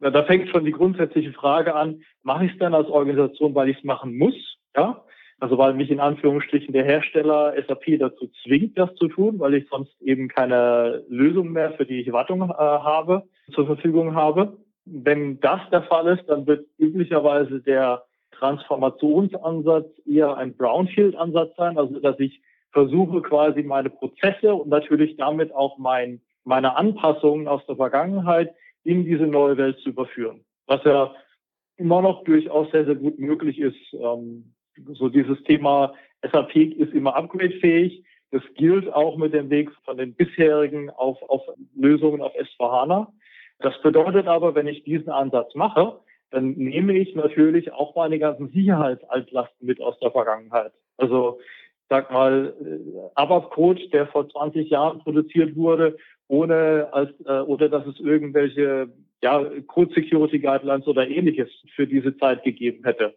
da 0.00 0.22
fängt 0.24 0.48
schon 0.48 0.64
die 0.64 0.72
grundsätzliche 0.72 1.32
Frage 1.32 1.74
an, 1.74 2.02
mache 2.22 2.46
ich 2.46 2.52
es 2.52 2.58
denn 2.58 2.74
als 2.74 2.88
Organisation, 2.88 3.54
weil 3.54 3.68
ich 3.68 3.76
es 3.76 3.84
machen 3.84 4.16
muss? 4.16 4.34
Ja, 4.74 5.04
also 5.40 5.58
weil 5.58 5.74
mich 5.74 5.90
in 5.90 6.00
Anführungsstrichen 6.00 6.72
der 6.72 6.84
Hersteller 6.84 7.54
SAP 7.68 7.98
dazu 7.98 8.30
zwingt, 8.42 8.78
das 8.78 8.94
zu 8.94 9.08
tun, 9.08 9.38
weil 9.38 9.54
ich 9.54 9.68
sonst 9.68 10.00
eben 10.00 10.28
keine 10.28 11.04
Lösung 11.08 11.52
mehr, 11.52 11.72
für 11.72 11.84
die 11.84 12.00
ich 12.00 12.12
Wartung 12.12 12.40
äh, 12.40 12.54
habe, 12.54 13.24
zur 13.52 13.66
Verfügung 13.66 14.14
habe. 14.14 14.56
Wenn 14.86 15.38
das 15.40 15.60
der 15.70 15.82
Fall 15.82 16.16
ist, 16.16 16.26
dann 16.28 16.46
wird 16.46 16.66
üblicherweise 16.78 17.60
der 17.60 18.04
Transformationsansatz 18.30 19.90
eher 20.06 20.34
ein 20.38 20.56
Brownfield-Ansatz 20.56 21.56
sein, 21.56 21.76
also 21.76 22.00
dass 22.00 22.18
ich 22.18 22.40
versuche 22.72 23.22
quasi 23.22 23.62
meine 23.62 23.90
Prozesse 23.90 24.54
und 24.54 24.68
natürlich 24.68 25.16
damit 25.16 25.54
auch 25.54 25.78
mein, 25.78 26.20
meine 26.44 26.76
Anpassungen 26.76 27.48
aus 27.48 27.64
der 27.66 27.76
Vergangenheit 27.76 28.54
in 28.84 29.04
diese 29.04 29.26
neue 29.26 29.56
Welt 29.56 29.78
zu 29.80 29.90
überführen. 29.90 30.44
Was 30.66 30.82
ja 30.84 31.14
immer 31.76 32.02
noch 32.02 32.24
durchaus 32.24 32.70
sehr, 32.70 32.84
sehr 32.84 32.94
gut 32.94 33.18
möglich 33.18 33.58
ist. 33.58 33.76
Ähm, 33.92 34.54
so 34.94 35.08
dieses 35.08 35.42
Thema 35.44 35.94
SAP 36.22 36.56
ist 36.56 36.92
immer 36.92 37.14
upgradefähig. 37.16 38.04
Das 38.30 38.42
gilt 38.54 38.90
auch 38.92 39.16
mit 39.16 39.34
dem 39.34 39.50
Weg 39.50 39.70
von 39.84 39.98
den 39.98 40.14
bisherigen 40.14 40.90
auf, 40.90 41.20
auf 41.28 41.42
Lösungen 41.74 42.22
auf 42.22 42.32
S4HANA. 42.34 43.08
Das 43.58 43.80
bedeutet 43.82 44.26
aber, 44.26 44.54
wenn 44.54 44.66
ich 44.66 44.84
diesen 44.84 45.10
Ansatz 45.10 45.54
mache, 45.54 46.00
dann 46.30 46.52
nehme 46.52 46.94
ich 46.94 47.14
natürlich 47.14 47.72
auch 47.72 47.94
meine 47.94 48.18
ganzen 48.18 48.48
Sicherheitsaltlasten 48.48 49.66
mit 49.66 49.80
aus 49.80 49.98
der 50.00 50.10
Vergangenheit. 50.10 50.72
Also 50.96 51.40
sag 51.92 52.10
mal, 52.10 52.54
äh, 52.64 53.10
ABAP-Code, 53.16 53.90
der 53.90 54.06
vor 54.06 54.26
20 54.26 54.70
Jahren 54.70 55.00
produziert 55.00 55.54
wurde, 55.56 55.98
ohne 56.26 56.88
als, 56.90 57.10
äh, 57.26 57.40
oder 57.40 57.68
dass 57.68 57.86
es 57.86 58.00
irgendwelche 58.00 58.88
ja, 59.22 59.44
Code 59.66 59.92
Security 59.94 60.38
Guidelines 60.38 60.86
oder 60.86 61.06
ähnliches 61.06 61.50
für 61.76 61.86
diese 61.86 62.16
Zeit 62.16 62.44
gegeben 62.44 62.82
hätte. 62.84 63.14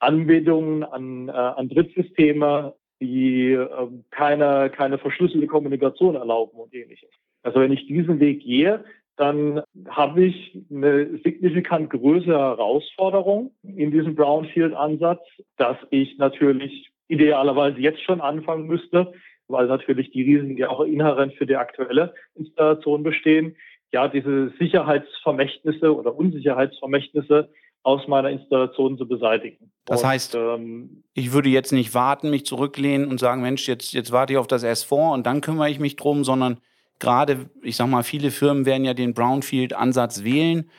Anbindungen 0.00 0.82
an, 0.82 1.28
äh, 1.28 1.32
an 1.32 1.68
Drittsysteme, 1.68 2.74
die 3.00 3.52
äh, 3.52 3.88
keine, 4.10 4.70
keine 4.70 4.98
verschlüsselte 4.98 5.46
Kommunikation 5.46 6.16
erlauben 6.16 6.58
und 6.58 6.74
ähnliches. 6.74 7.10
Also 7.44 7.60
wenn 7.60 7.72
ich 7.72 7.86
diesen 7.86 8.18
Weg 8.18 8.42
gehe, 8.42 8.84
dann 9.18 9.62
habe 9.88 10.24
ich 10.24 10.58
eine 10.68 11.18
signifikant 11.22 11.90
größere 11.90 12.56
Herausforderung 12.56 13.52
in 13.62 13.92
diesem 13.92 14.16
Brownfield-Ansatz, 14.16 15.20
dass 15.58 15.76
ich 15.90 16.18
natürlich 16.18 16.90
idealerweise 17.10 17.78
jetzt 17.80 18.02
schon 18.02 18.20
anfangen 18.20 18.66
müsste, 18.66 19.12
weil 19.48 19.66
natürlich 19.66 20.10
die 20.12 20.22
Risiken 20.22 20.56
ja 20.56 20.68
auch 20.68 20.80
inhärent 20.80 21.34
für 21.34 21.46
die 21.46 21.56
aktuelle 21.56 22.14
Installation 22.34 23.02
bestehen, 23.02 23.56
ja, 23.92 24.06
diese 24.08 24.52
Sicherheitsvermächtnisse 24.58 25.94
oder 25.94 26.14
Unsicherheitsvermächtnisse 26.14 27.50
aus 27.82 28.06
meiner 28.06 28.30
Installation 28.30 28.96
zu 28.98 29.08
beseitigen. 29.08 29.72
Das 29.86 30.04
heißt, 30.04 30.36
ähm, 30.36 31.02
ich 31.14 31.32
würde 31.32 31.48
jetzt 31.48 31.72
nicht 31.72 31.94
warten, 31.94 32.30
mich 32.30 32.44
zurücklehnen 32.44 33.08
und 33.08 33.18
sagen, 33.18 33.42
Mensch, 33.42 33.66
jetzt, 33.66 33.92
jetzt 33.92 34.12
warte 34.12 34.34
ich 34.34 34.38
auf 34.38 34.46
das 34.46 34.64
S4 34.64 35.12
und 35.12 35.26
dann 35.26 35.40
kümmere 35.40 35.70
ich 35.70 35.80
mich 35.80 35.96
drum, 35.96 36.22
sondern 36.22 36.60
gerade, 36.98 37.50
ich 37.62 37.76
sag 37.76 37.88
mal, 37.88 38.04
viele 38.04 38.30
Firmen 38.30 38.66
werden 38.66 38.84
ja 38.84 38.94
den 38.94 39.14
Brownfield-Ansatz 39.14 40.22
wählen 40.22 40.70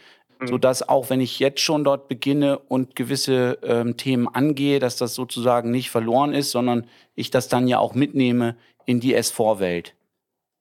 Mhm. 0.41 0.47
sodass 0.47 0.88
auch 0.88 1.10
wenn 1.10 1.21
ich 1.21 1.39
jetzt 1.39 1.62
schon 1.62 1.84
dort 1.84 2.08
beginne 2.08 2.58
und 2.58 2.95
gewisse 2.95 3.60
ähm, 3.63 3.95
Themen 3.97 4.27
angehe, 4.27 4.80
dass 4.80 4.97
das 4.97 5.13
sozusagen 5.13 5.71
nicht 5.71 5.91
verloren 5.91 6.34
ist, 6.34 6.51
sondern 6.51 6.88
ich 7.15 7.30
das 7.30 7.47
dann 7.47 7.67
ja 7.67 7.80
auch 7.80 7.93
mitnehme 7.93 8.56
in 8.86 8.99
die 8.99 9.15
S4-Welt. 9.15 9.93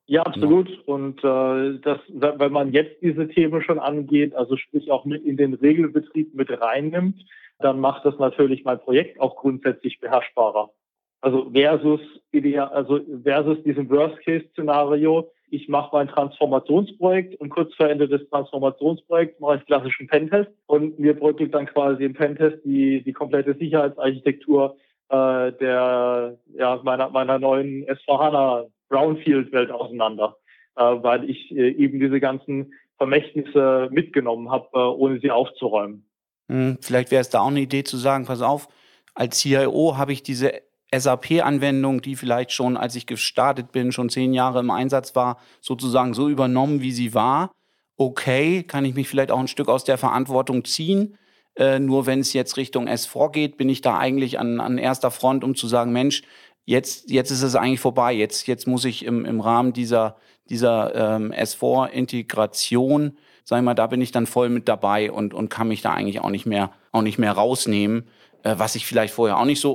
Ja, 0.06 0.22
absolut. 0.22 0.68
Ja. 0.68 0.76
Und 0.86 1.18
äh, 1.24 1.78
das, 1.80 2.00
wenn 2.08 2.52
man 2.52 2.72
jetzt 2.72 3.00
diese 3.00 3.28
Themen 3.28 3.62
schon 3.62 3.78
angeht, 3.78 4.34
also 4.34 4.56
sprich 4.56 4.90
auch 4.90 5.04
mit 5.04 5.24
in 5.24 5.36
den 5.36 5.54
Regelbetrieb 5.54 6.34
mit 6.34 6.50
reinnimmt, 6.50 7.24
dann 7.60 7.80
macht 7.80 8.04
das 8.04 8.18
natürlich 8.18 8.64
mein 8.64 8.80
Projekt 8.80 9.20
auch 9.20 9.36
grundsätzlich 9.36 10.00
beherrschbarer. 10.00 10.70
Also 11.20 11.50
versus 11.52 12.00
ideal, 12.32 12.68
also 12.68 13.00
versus 13.22 13.62
diesem 13.62 13.88
Worst-Case-Szenario, 13.88 15.30
ich 15.50 15.68
mache 15.68 15.90
mein 15.92 16.08
Transformationsprojekt 16.08 17.40
und 17.40 17.50
kurz 17.50 17.74
vor 17.74 17.88
Ende 17.88 18.08
des 18.08 18.28
Transformationsprojekts 18.30 19.40
mache 19.40 19.56
ich 19.56 19.66
klassischen 19.66 20.06
Pentest 20.06 20.50
und 20.66 20.98
mir 20.98 21.18
bröckelt 21.18 21.52
dann 21.52 21.66
quasi 21.66 22.04
im 22.04 22.14
Pentest 22.14 22.64
die, 22.64 23.02
die 23.02 23.12
komplette 23.12 23.54
Sicherheitsarchitektur 23.54 24.76
äh, 25.10 25.52
der 25.52 26.38
ja, 26.54 26.80
meiner, 26.82 27.10
meiner 27.10 27.38
neuen 27.38 27.84
S4HANA 27.86 28.70
Brownfield-Welt 28.88 29.70
auseinander, 29.70 30.36
äh, 30.76 30.82
weil 30.82 31.28
ich 31.28 31.50
äh, 31.50 31.70
eben 31.70 31.98
diese 32.00 32.20
ganzen 32.20 32.72
Vermächtnisse 32.96 33.88
mitgenommen 33.90 34.50
habe, 34.50 34.68
äh, 34.74 34.78
ohne 34.78 35.20
sie 35.20 35.30
aufzuräumen. 35.30 36.06
Hm, 36.48 36.78
vielleicht 36.80 37.10
wäre 37.10 37.22
es 37.22 37.30
da 37.30 37.40
auch 37.40 37.48
eine 37.48 37.60
Idee 37.60 37.84
zu 37.84 37.96
sagen, 37.96 38.26
pass 38.26 38.42
auf, 38.42 38.68
als 39.14 39.40
CIO 39.40 39.96
habe 39.96 40.12
ich 40.12 40.22
diese 40.22 40.52
SAP-Anwendung, 40.94 42.02
die 42.02 42.16
vielleicht 42.16 42.52
schon, 42.52 42.76
als 42.76 42.96
ich 42.96 43.06
gestartet 43.06 43.72
bin, 43.72 43.92
schon 43.92 44.08
zehn 44.08 44.32
Jahre 44.32 44.60
im 44.60 44.70
Einsatz 44.70 45.14
war, 45.14 45.38
sozusagen 45.60 46.14
so 46.14 46.28
übernommen, 46.28 46.80
wie 46.80 46.92
sie 46.92 47.14
war. 47.14 47.52
Okay, 47.96 48.62
kann 48.62 48.84
ich 48.84 48.94
mich 48.94 49.08
vielleicht 49.08 49.30
auch 49.30 49.38
ein 49.38 49.48
Stück 49.48 49.68
aus 49.68 49.84
der 49.84 49.98
Verantwortung 49.98 50.64
ziehen. 50.64 51.16
Äh, 51.56 51.78
nur 51.78 52.06
wenn 52.06 52.20
es 52.20 52.32
jetzt 52.32 52.56
Richtung 52.56 52.88
S4 52.88 53.30
geht, 53.30 53.56
bin 53.56 53.68
ich 53.68 53.82
da 53.82 53.98
eigentlich 53.98 54.38
an, 54.38 54.60
an 54.60 54.78
erster 54.78 55.10
Front, 55.10 55.44
um 55.44 55.54
zu 55.54 55.68
sagen, 55.68 55.92
Mensch, 55.92 56.22
jetzt, 56.64 57.10
jetzt 57.10 57.30
ist 57.30 57.42
es 57.42 57.54
eigentlich 57.54 57.80
vorbei. 57.80 58.12
Jetzt, 58.12 58.46
jetzt 58.46 58.66
muss 58.66 58.84
ich 58.84 59.04
im, 59.04 59.24
im 59.24 59.40
Rahmen 59.40 59.72
dieser, 59.72 60.16
dieser 60.48 61.16
ähm, 61.16 61.32
S4-Integration, 61.32 63.18
sag 63.44 63.58
ich 63.58 63.64
mal, 63.64 63.74
da 63.74 63.86
bin 63.86 64.00
ich 64.00 64.12
dann 64.12 64.26
voll 64.26 64.48
mit 64.48 64.68
dabei 64.68 65.12
und, 65.12 65.34
und 65.34 65.50
kann 65.50 65.68
mich 65.68 65.82
da 65.82 65.92
eigentlich 65.92 66.20
auch 66.20 66.30
nicht 66.30 66.46
mehr, 66.46 66.72
auch 66.92 67.02
nicht 67.02 67.18
mehr 67.18 67.32
rausnehmen 67.32 68.08
äh, 68.42 68.54
was 68.56 68.74
ich 68.74 68.86
vielleicht 68.86 69.14
vorher 69.14 69.38
auch 69.38 69.44
nicht 69.44 69.60
so 69.60 69.72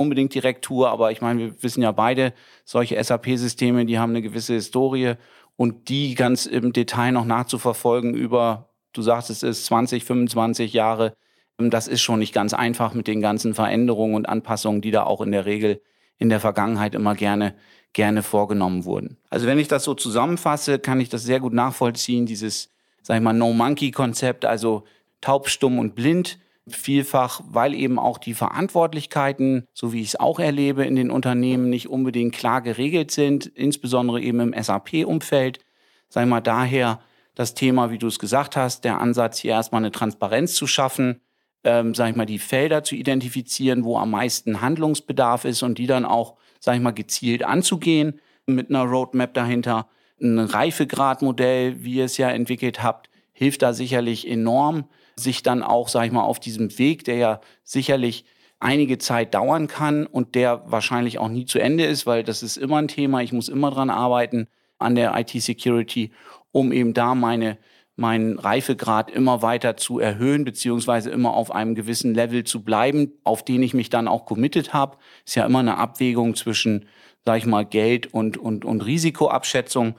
unbedingt 0.00 0.34
direkt 0.34 0.64
tue, 0.64 0.88
aber 0.88 1.12
ich 1.12 1.20
meine, 1.20 1.40
wir 1.40 1.62
wissen 1.62 1.82
ja 1.82 1.92
beide, 1.92 2.32
solche 2.64 3.02
SAP-Systeme, 3.02 3.86
die 3.86 3.98
haben 3.98 4.10
eine 4.10 4.22
gewisse 4.22 4.54
Historie 4.54 5.14
und 5.56 5.88
die 5.88 6.14
ganz 6.14 6.46
im 6.46 6.72
Detail 6.72 7.12
noch 7.12 7.24
nachzuverfolgen 7.24 8.14
über, 8.14 8.70
du 8.92 9.02
sagst, 9.02 9.30
es 9.30 9.42
ist 9.42 9.66
20, 9.66 10.04
25 10.04 10.72
Jahre, 10.72 11.14
ähm, 11.58 11.70
das 11.70 11.86
ist 11.86 12.00
schon 12.00 12.18
nicht 12.18 12.32
ganz 12.32 12.54
einfach 12.54 12.94
mit 12.94 13.06
den 13.06 13.20
ganzen 13.20 13.54
Veränderungen 13.54 14.14
und 14.14 14.28
Anpassungen, 14.28 14.80
die 14.80 14.90
da 14.90 15.04
auch 15.04 15.20
in 15.20 15.32
der 15.32 15.44
Regel 15.44 15.82
in 16.18 16.28
der 16.28 16.40
Vergangenheit 16.40 16.94
immer 16.94 17.14
gerne, 17.14 17.54
gerne 17.92 18.22
vorgenommen 18.22 18.84
wurden. 18.84 19.16
Also 19.30 19.46
wenn 19.46 19.58
ich 19.58 19.68
das 19.68 19.84
so 19.84 19.94
zusammenfasse, 19.94 20.78
kann 20.78 21.00
ich 21.00 21.08
das 21.08 21.24
sehr 21.24 21.40
gut 21.40 21.52
nachvollziehen, 21.52 22.26
dieses, 22.26 22.70
sag 23.02 23.16
ich 23.16 23.22
mal, 23.22 23.32
No-Monkey-Konzept, 23.32 24.44
also 24.44 24.84
taub, 25.20 25.48
stumm 25.48 25.78
und 25.78 25.94
blind 25.94 26.38
Vielfach, 26.76 27.40
weil 27.48 27.74
eben 27.74 27.98
auch 27.98 28.18
die 28.18 28.34
Verantwortlichkeiten, 28.34 29.66
so 29.72 29.92
wie 29.92 30.00
ich 30.00 30.08
es 30.08 30.20
auch 30.20 30.38
erlebe, 30.38 30.84
in 30.84 30.96
den 30.96 31.10
Unternehmen 31.10 31.70
nicht 31.70 31.88
unbedingt 31.88 32.34
klar 32.34 32.62
geregelt 32.62 33.10
sind, 33.10 33.46
insbesondere 33.46 34.20
eben 34.20 34.40
im 34.40 34.62
SAP-Umfeld. 34.62 35.60
Sei 36.08 36.26
mal 36.26 36.40
daher 36.40 37.00
das 37.34 37.54
Thema, 37.54 37.90
wie 37.90 37.98
du 37.98 38.06
es 38.06 38.18
gesagt 38.18 38.56
hast, 38.56 38.84
der 38.84 39.00
Ansatz 39.00 39.38
hier 39.38 39.52
erstmal 39.52 39.80
eine 39.80 39.92
Transparenz 39.92 40.54
zu 40.54 40.66
schaffen, 40.66 41.20
ähm, 41.64 41.94
sag 41.94 42.10
ich 42.10 42.16
mal, 42.16 42.26
die 42.26 42.38
Felder 42.38 42.82
zu 42.82 42.94
identifizieren, 42.94 43.84
wo 43.84 43.98
am 43.98 44.10
meisten 44.10 44.60
Handlungsbedarf 44.60 45.44
ist 45.44 45.62
und 45.62 45.78
die 45.78 45.86
dann 45.86 46.04
auch, 46.04 46.36
sag 46.58 46.74
ich 46.74 46.80
mal, 46.80 46.90
gezielt 46.90 47.44
anzugehen 47.44 48.20
mit 48.46 48.70
einer 48.70 48.84
Roadmap 48.84 49.34
dahinter. 49.34 49.88
Ein 50.20 50.38
Reifegradmodell, 50.38 51.82
wie 51.84 51.94
ihr 51.94 52.04
es 52.04 52.16
ja 52.16 52.30
entwickelt 52.30 52.82
habt, 52.82 53.08
hilft 53.32 53.62
da 53.62 53.72
sicherlich 53.72 54.28
enorm, 54.28 54.84
sich 55.20 55.42
dann 55.42 55.62
auch, 55.62 55.88
sag 55.88 56.06
ich 56.06 56.12
mal, 56.12 56.22
auf 56.22 56.40
diesem 56.40 56.78
Weg, 56.78 57.04
der 57.04 57.16
ja 57.16 57.40
sicherlich 57.62 58.24
einige 58.58 58.98
Zeit 58.98 59.34
dauern 59.34 59.68
kann 59.68 60.06
und 60.06 60.34
der 60.34 60.62
wahrscheinlich 60.66 61.18
auch 61.18 61.28
nie 61.28 61.46
zu 61.46 61.58
Ende 61.58 61.84
ist, 61.84 62.06
weil 62.06 62.22
das 62.22 62.42
ist 62.42 62.56
immer 62.56 62.76
ein 62.76 62.88
Thema. 62.88 63.22
Ich 63.22 63.32
muss 63.32 63.48
immer 63.48 63.70
dran 63.70 63.90
arbeiten 63.90 64.48
an 64.78 64.94
der 64.94 65.18
IT-Security, 65.18 66.12
um 66.52 66.72
eben 66.72 66.94
da 66.94 67.14
meine 67.14 67.58
meinen 68.00 68.38
Reifegrad 68.38 69.10
immer 69.10 69.42
weiter 69.42 69.76
zu 69.76 69.98
erhöhen, 69.98 70.44
beziehungsweise 70.44 71.10
immer 71.10 71.34
auf 71.34 71.50
einem 71.54 71.74
gewissen 71.74 72.14
Level 72.14 72.44
zu 72.44 72.64
bleiben, 72.64 73.12
auf 73.24 73.44
den 73.44 73.62
ich 73.62 73.74
mich 73.74 73.90
dann 73.90 74.08
auch 74.08 74.24
committed 74.24 74.72
habe. 74.72 74.96
Ist 75.26 75.34
ja 75.34 75.44
immer 75.44 75.58
eine 75.58 75.76
Abwägung 75.76 76.34
zwischen, 76.34 76.86
sag 77.26 77.36
ich 77.36 77.44
mal, 77.44 77.66
Geld 77.66 78.12
und, 78.14 78.38
und, 78.38 78.64
und 78.64 78.80
Risikoabschätzung. 78.80 79.96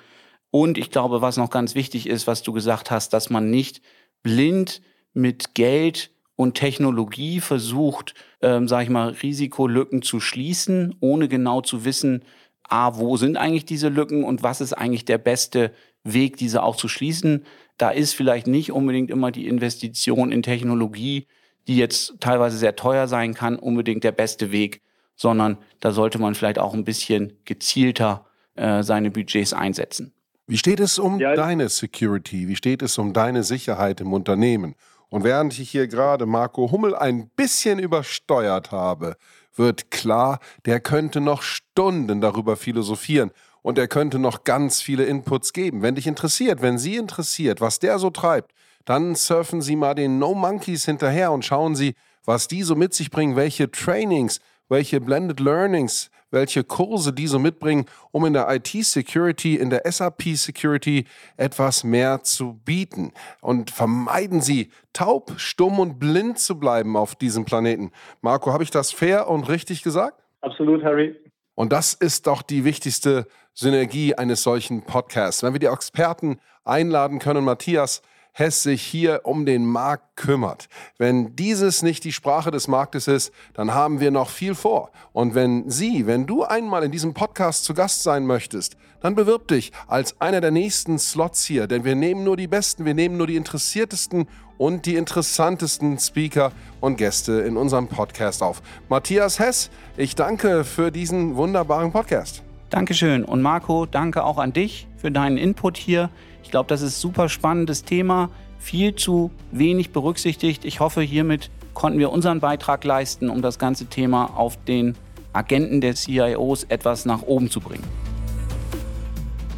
Und 0.49 0.79
ich 0.79 0.89
glaube, 0.89 1.21
was 1.21 1.37
noch 1.37 1.51
ganz 1.51 1.75
wichtig 1.75 2.07
ist, 2.07 2.25
was 2.25 2.41
du 2.41 2.53
gesagt 2.53 2.89
hast, 2.89 3.13
dass 3.13 3.29
man 3.29 3.51
nicht 3.51 3.83
blind 4.23 4.81
mit 5.13 5.55
Geld 5.55 6.11
und 6.35 6.55
Technologie 6.55 7.39
versucht, 7.39 8.15
ähm, 8.41 8.67
sage 8.67 8.85
ich 8.85 8.89
mal, 8.89 9.09
Risikolücken 9.09 10.01
zu 10.01 10.19
schließen, 10.19 10.95
ohne 10.99 11.27
genau 11.27 11.61
zu 11.61 11.85
wissen, 11.85 12.23
a, 12.63 12.97
wo 12.97 13.17
sind 13.17 13.37
eigentlich 13.37 13.65
diese 13.65 13.89
Lücken 13.89 14.23
und 14.23 14.43
was 14.43 14.61
ist 14.61 14.73
eigentlich 14.73 15.05
der 15.05 15.17
beste 15.17 15.71
Weg, 16.03 16.37
diese 16.37 16.63
auch 16.63 16.75
zu 16.75 16.87
schließen. 16.87 17.45
Da 17.77 17.89
ist 17.89 18.13
vielleicht 18.13 18.47
nicht 18.47 18.71
unbedingt 18.71 19.11
immer 19.11 19.31
die 19.31 19.47
Investition 19.47 20.31
in 20.31 20.41
Technologie, 20.41 21.27
die 21.67 21.77
jetzt 21.77 22.15
teilweise 22.19 22.57
sehr 22.57 22.75
teuer 22.75 23.07
sein 23.07 23.33
kann, 23.33 23.57
unbedingt 23.57 24.03
der 24.03 24.11
beste 24.11 24.51
Weg, 24.51 24.81
sondern 25.15 25.57
da 25.79 25.91
sollte 25.91 26.17
man 26.17 26.33
vielleicht 26.33 26.59
auch 26.59 26.73
ein 26.73 26.85
bisschen 26.85 27.33
gezielter 27.45 28.25
äh, 28.55 28.83
seine 28.83 29.11
Budgets 29.11 29.53
einsetzen. 29.53 30.13
Wie 30.47 30.57
steht 30.57 30.79
es 30.79 30.97
um 30.97 31.19
ja. 31.19 31.35
deine 31.35 31.69
Security? 31.69 32.47
Wie 32.47 32.55
steht 32.55 32.81
es 32.81 32.97
um 32.97 33.13
deine 33.13 33.43
Sicherheit 33.43 34.01
im 34.01 34.11
Unternehmen? 34.11 34.75
Und 35.11 35.25
während 35.25 35.59
ich 35.59 35.69
hier 35.69 35.87
gerade 35.87 36.25
Marco 36.25 36.71
Hummel 36.71 36.95
ein 36.95 37.27
bisschen 37.35 37.79
übersteuert 37.79 38.71
habe, 38.71 39.17
wird 39.53 39.91
klar, 39.91 40.39
der 40.65 40.79
könnte 40.79 41.19
noch 41.19 41.41
Stunden 41.41 42.21
darüber 42.21 42.55
philosophieren 42.55 43.31
und 43.61 43.77
er 43.77 43.89
könnte 43.89 44.19
noch 44.19 44.45
ganz 44.45 44.79
viele 44.81 45.03
Inputs 45.03 45.51
geben. 45.51 45.81
Wenn 45.81 45.95
dich 45.95 46.07
interessiert, 46.07 46.61
wenn 46.61 46.77
Sie 46.77 46.95
interessiert, 46.95 47.59
was 47.59 47.79
der 47.79 47.99
so 47.99 48.09
treibt, 48.09 48.53
dann 48.85 49.13
surfen 49.15 49.61
Sie 49.61 49.75
mal 49.75 49.95
den 49.95 50.17
No 50.17 50.33
Monkeys 50.33 50.85
hinterher 50.85 51.33
und 51.33 51.43
schauen 51.43 51.75
Sie, 51.75 51.93
was 52.23 52.47
die 52.47 52.63
so 52.63 52.75
mit 52.75 52.93
sich 52.93 53.11
bringen, 53.11 53.35
welche 53.35 53.69
Trainings, 53.69 54.39
welche 54.69 55.01
Blended 55.01 55.41
Learnings, 55.41 56.09
welche 56.31 56.63
Kurse 56.63 57.13
die 57.13 57.27
so 57.27 57.37
mitbringen, 57.37 57.85
um 58.11 58.25
in 58.25 58.33
der 58.33 58.47
IT-Security, 58.49 59.55
in 59.55 59.69
der 59.69 59.83
SAP-Security 59.85 61.05
etwas 61.37 61.83
mehr 61.83 62.23
zu 62.23 62.59
bieten. 62.65 63.13
Und 63.41 63.69
vermeiden 63.69 64.41
Sie, 64.41 64.71
taub, 64.93 65.33
stumm 65.37 65.79
und 65.79 65.99
blind 65.99 66.39
zu 66.39 66.59
bleiben 66.59 66.97
auf 66.97 67.15
diesem 67.15 67.45
Planeten. 67.45 67.91
Marco, 68.21 68.51
habe 68.51 68.63
ich 68.63 68.71
das 68.71 68.91
fair 68.91 69.27
und 69.27 69.47
richtig 69.49 69.83
gesagt? 69.83 70.23
Absolut, 70.41 70.83
Harry. 70.83 71.15
Und 71.55 71.71
das 71.71 71.93
ist 71.93 72.27
doch 72.27 72.41
die 72.41 72.63
wichtigste 72.63 73.27
Synergie 73.53 74.15
eines 74.15 74.41
solchen 74.41 74.83
Podcasts. 74.83 75.43
Wenn 75.43 75.53
wir 75.53 75.59
die 75.59 75.67
Experten 75.67 76.39
einladen 76.63 77.19
können, 77.19 77.43
Matthias, 77.43 78.01
Hess 78.31 78.63
sich 78.63 78.81
hier 78.81 79.21
um 79.23 79.45
den 79.45 79.65
Markt 79.65 80.15
kümmert. 80.15 80.69
Wenn 80.97 81.35
dieses 81.35 81.81
nicht 81.81 82.03
die 82.03 82.13
Sprache 82.13 82.49
des 82.49 82.67
Marktes 82.67 83.07
ist, 83.07 83.33
dann 83.53 83.73
haben 83.73 83.99
wir 83.99 84.11
noch 84.11 84.29
viel 84.29 84.55
vor. 84.55 84.91
Und 85.11 85.35
wenn 85.35 85.69
Sie, 85.69 86.07
wenn 86.07 86.27
du 86.27 86.43
einmal 86.43 86.83
in 86.83 86.91
diesem 86.91 87.13
Podcast 87.13 87.65
zu 87.65 87.73
Gast 87.73 88.03
sein 88.03 88.25
möchtest, 88.25 88.77
dann 89.01 89.15
bewirb 89.15 89.47
dich 89.47 89.71
als 89.87 90.19
einer 90.21 90.41
der 90.41 90.51
nächsten 90.51 90.97
Slots 90.97 91.45
hier, 91.45 91.67
denn 91.67 91.83
wir 91.83 91.95
nehmen 91.95 92.23
nur 92.23 92.37
die 92.37 92.47
besten, 92.47 92.85
wir 92.85 92.93
nehmen 92.93 93.17
nur 93.17 93.27
die 93.27 93.35
interessiertesten 93.35 94.27
und 94.57 94.85
die 94.85 94.95
interessantesten 94.95 95.97
Speaker 95.97 96.51
und 96.79 96.97
Gäste 96.97 97.33
in 97.41 97.57
unserem 97.57 97.87
Podcast 97.87 98.43
auf. 98.43 98.61
Matthias 98.89 99.39
Hess, 99.39 99.71
ich 99.97 100.15
danke 100.15 100.63
für 100.63 100.91
diesen 100.91 101.35
wunderbaren 101.35 101.91
Podcast. 101.91 102.43
Dankeschön. 102.69 103.25
Und 103.25 103.41
Marco, 103.41 103.85
danke 103.85 104.23
auch 104.23 104.37
an 104.37 104.53
dich 104.53 104.87
für 104.95 105.11
deinen 105.11 105.37
Input 105.37 105.77
hier. 105.77 106.09
Ich 106.43 106.51
glaube, 106.51 106.67
das 106.67 106.81
ist 106.81 106.97
ein 106.97 107.01
super 107.01 107.29
spannendes 107.29 107.83
Thema, 107.83 108.29
viel 108.59 108.95
zu 108.95 109.31
wenig 109.51 109.91
berücksichtigt. 109.91 110.65
Ich 110.65 110.79
hoffe, 110.79 111.01
hiermit 111.01 111.49
konnten 111.73 111.99
wir 111.99 112.11
unseren 112.11 112.39
Beitrag 112.39 112.83
leisten, 112.83 113.29
um 113.29 113.41
das 113.41 113.59
ganze 113.59 113.85
Thema 113.85 114.37
auf 114.37 114.57
den 114.65 114.95
Agenten 115.33 115.81
der 115.81 115.95
CIOs 115.95 116.65
etwas 116.65 117.05
nach 117.05 117.21
oben 117.21 117.49
zu 117.49 117.61
bringen. 117.61 117.83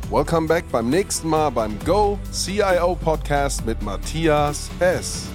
Welcome 0.10 0.48
back 0.48 0.66
beim 0.72 0.90
nächsten 0.90 1.28
Mal 1.28 1.50
beim 1.50 1.78
Go 1.86 2.20
CIO 2.32 2.96
Podcast 2.96 3.66
mit 3.66 3.82
Matthias 3.82 4.70
Hess. 4.80 5.33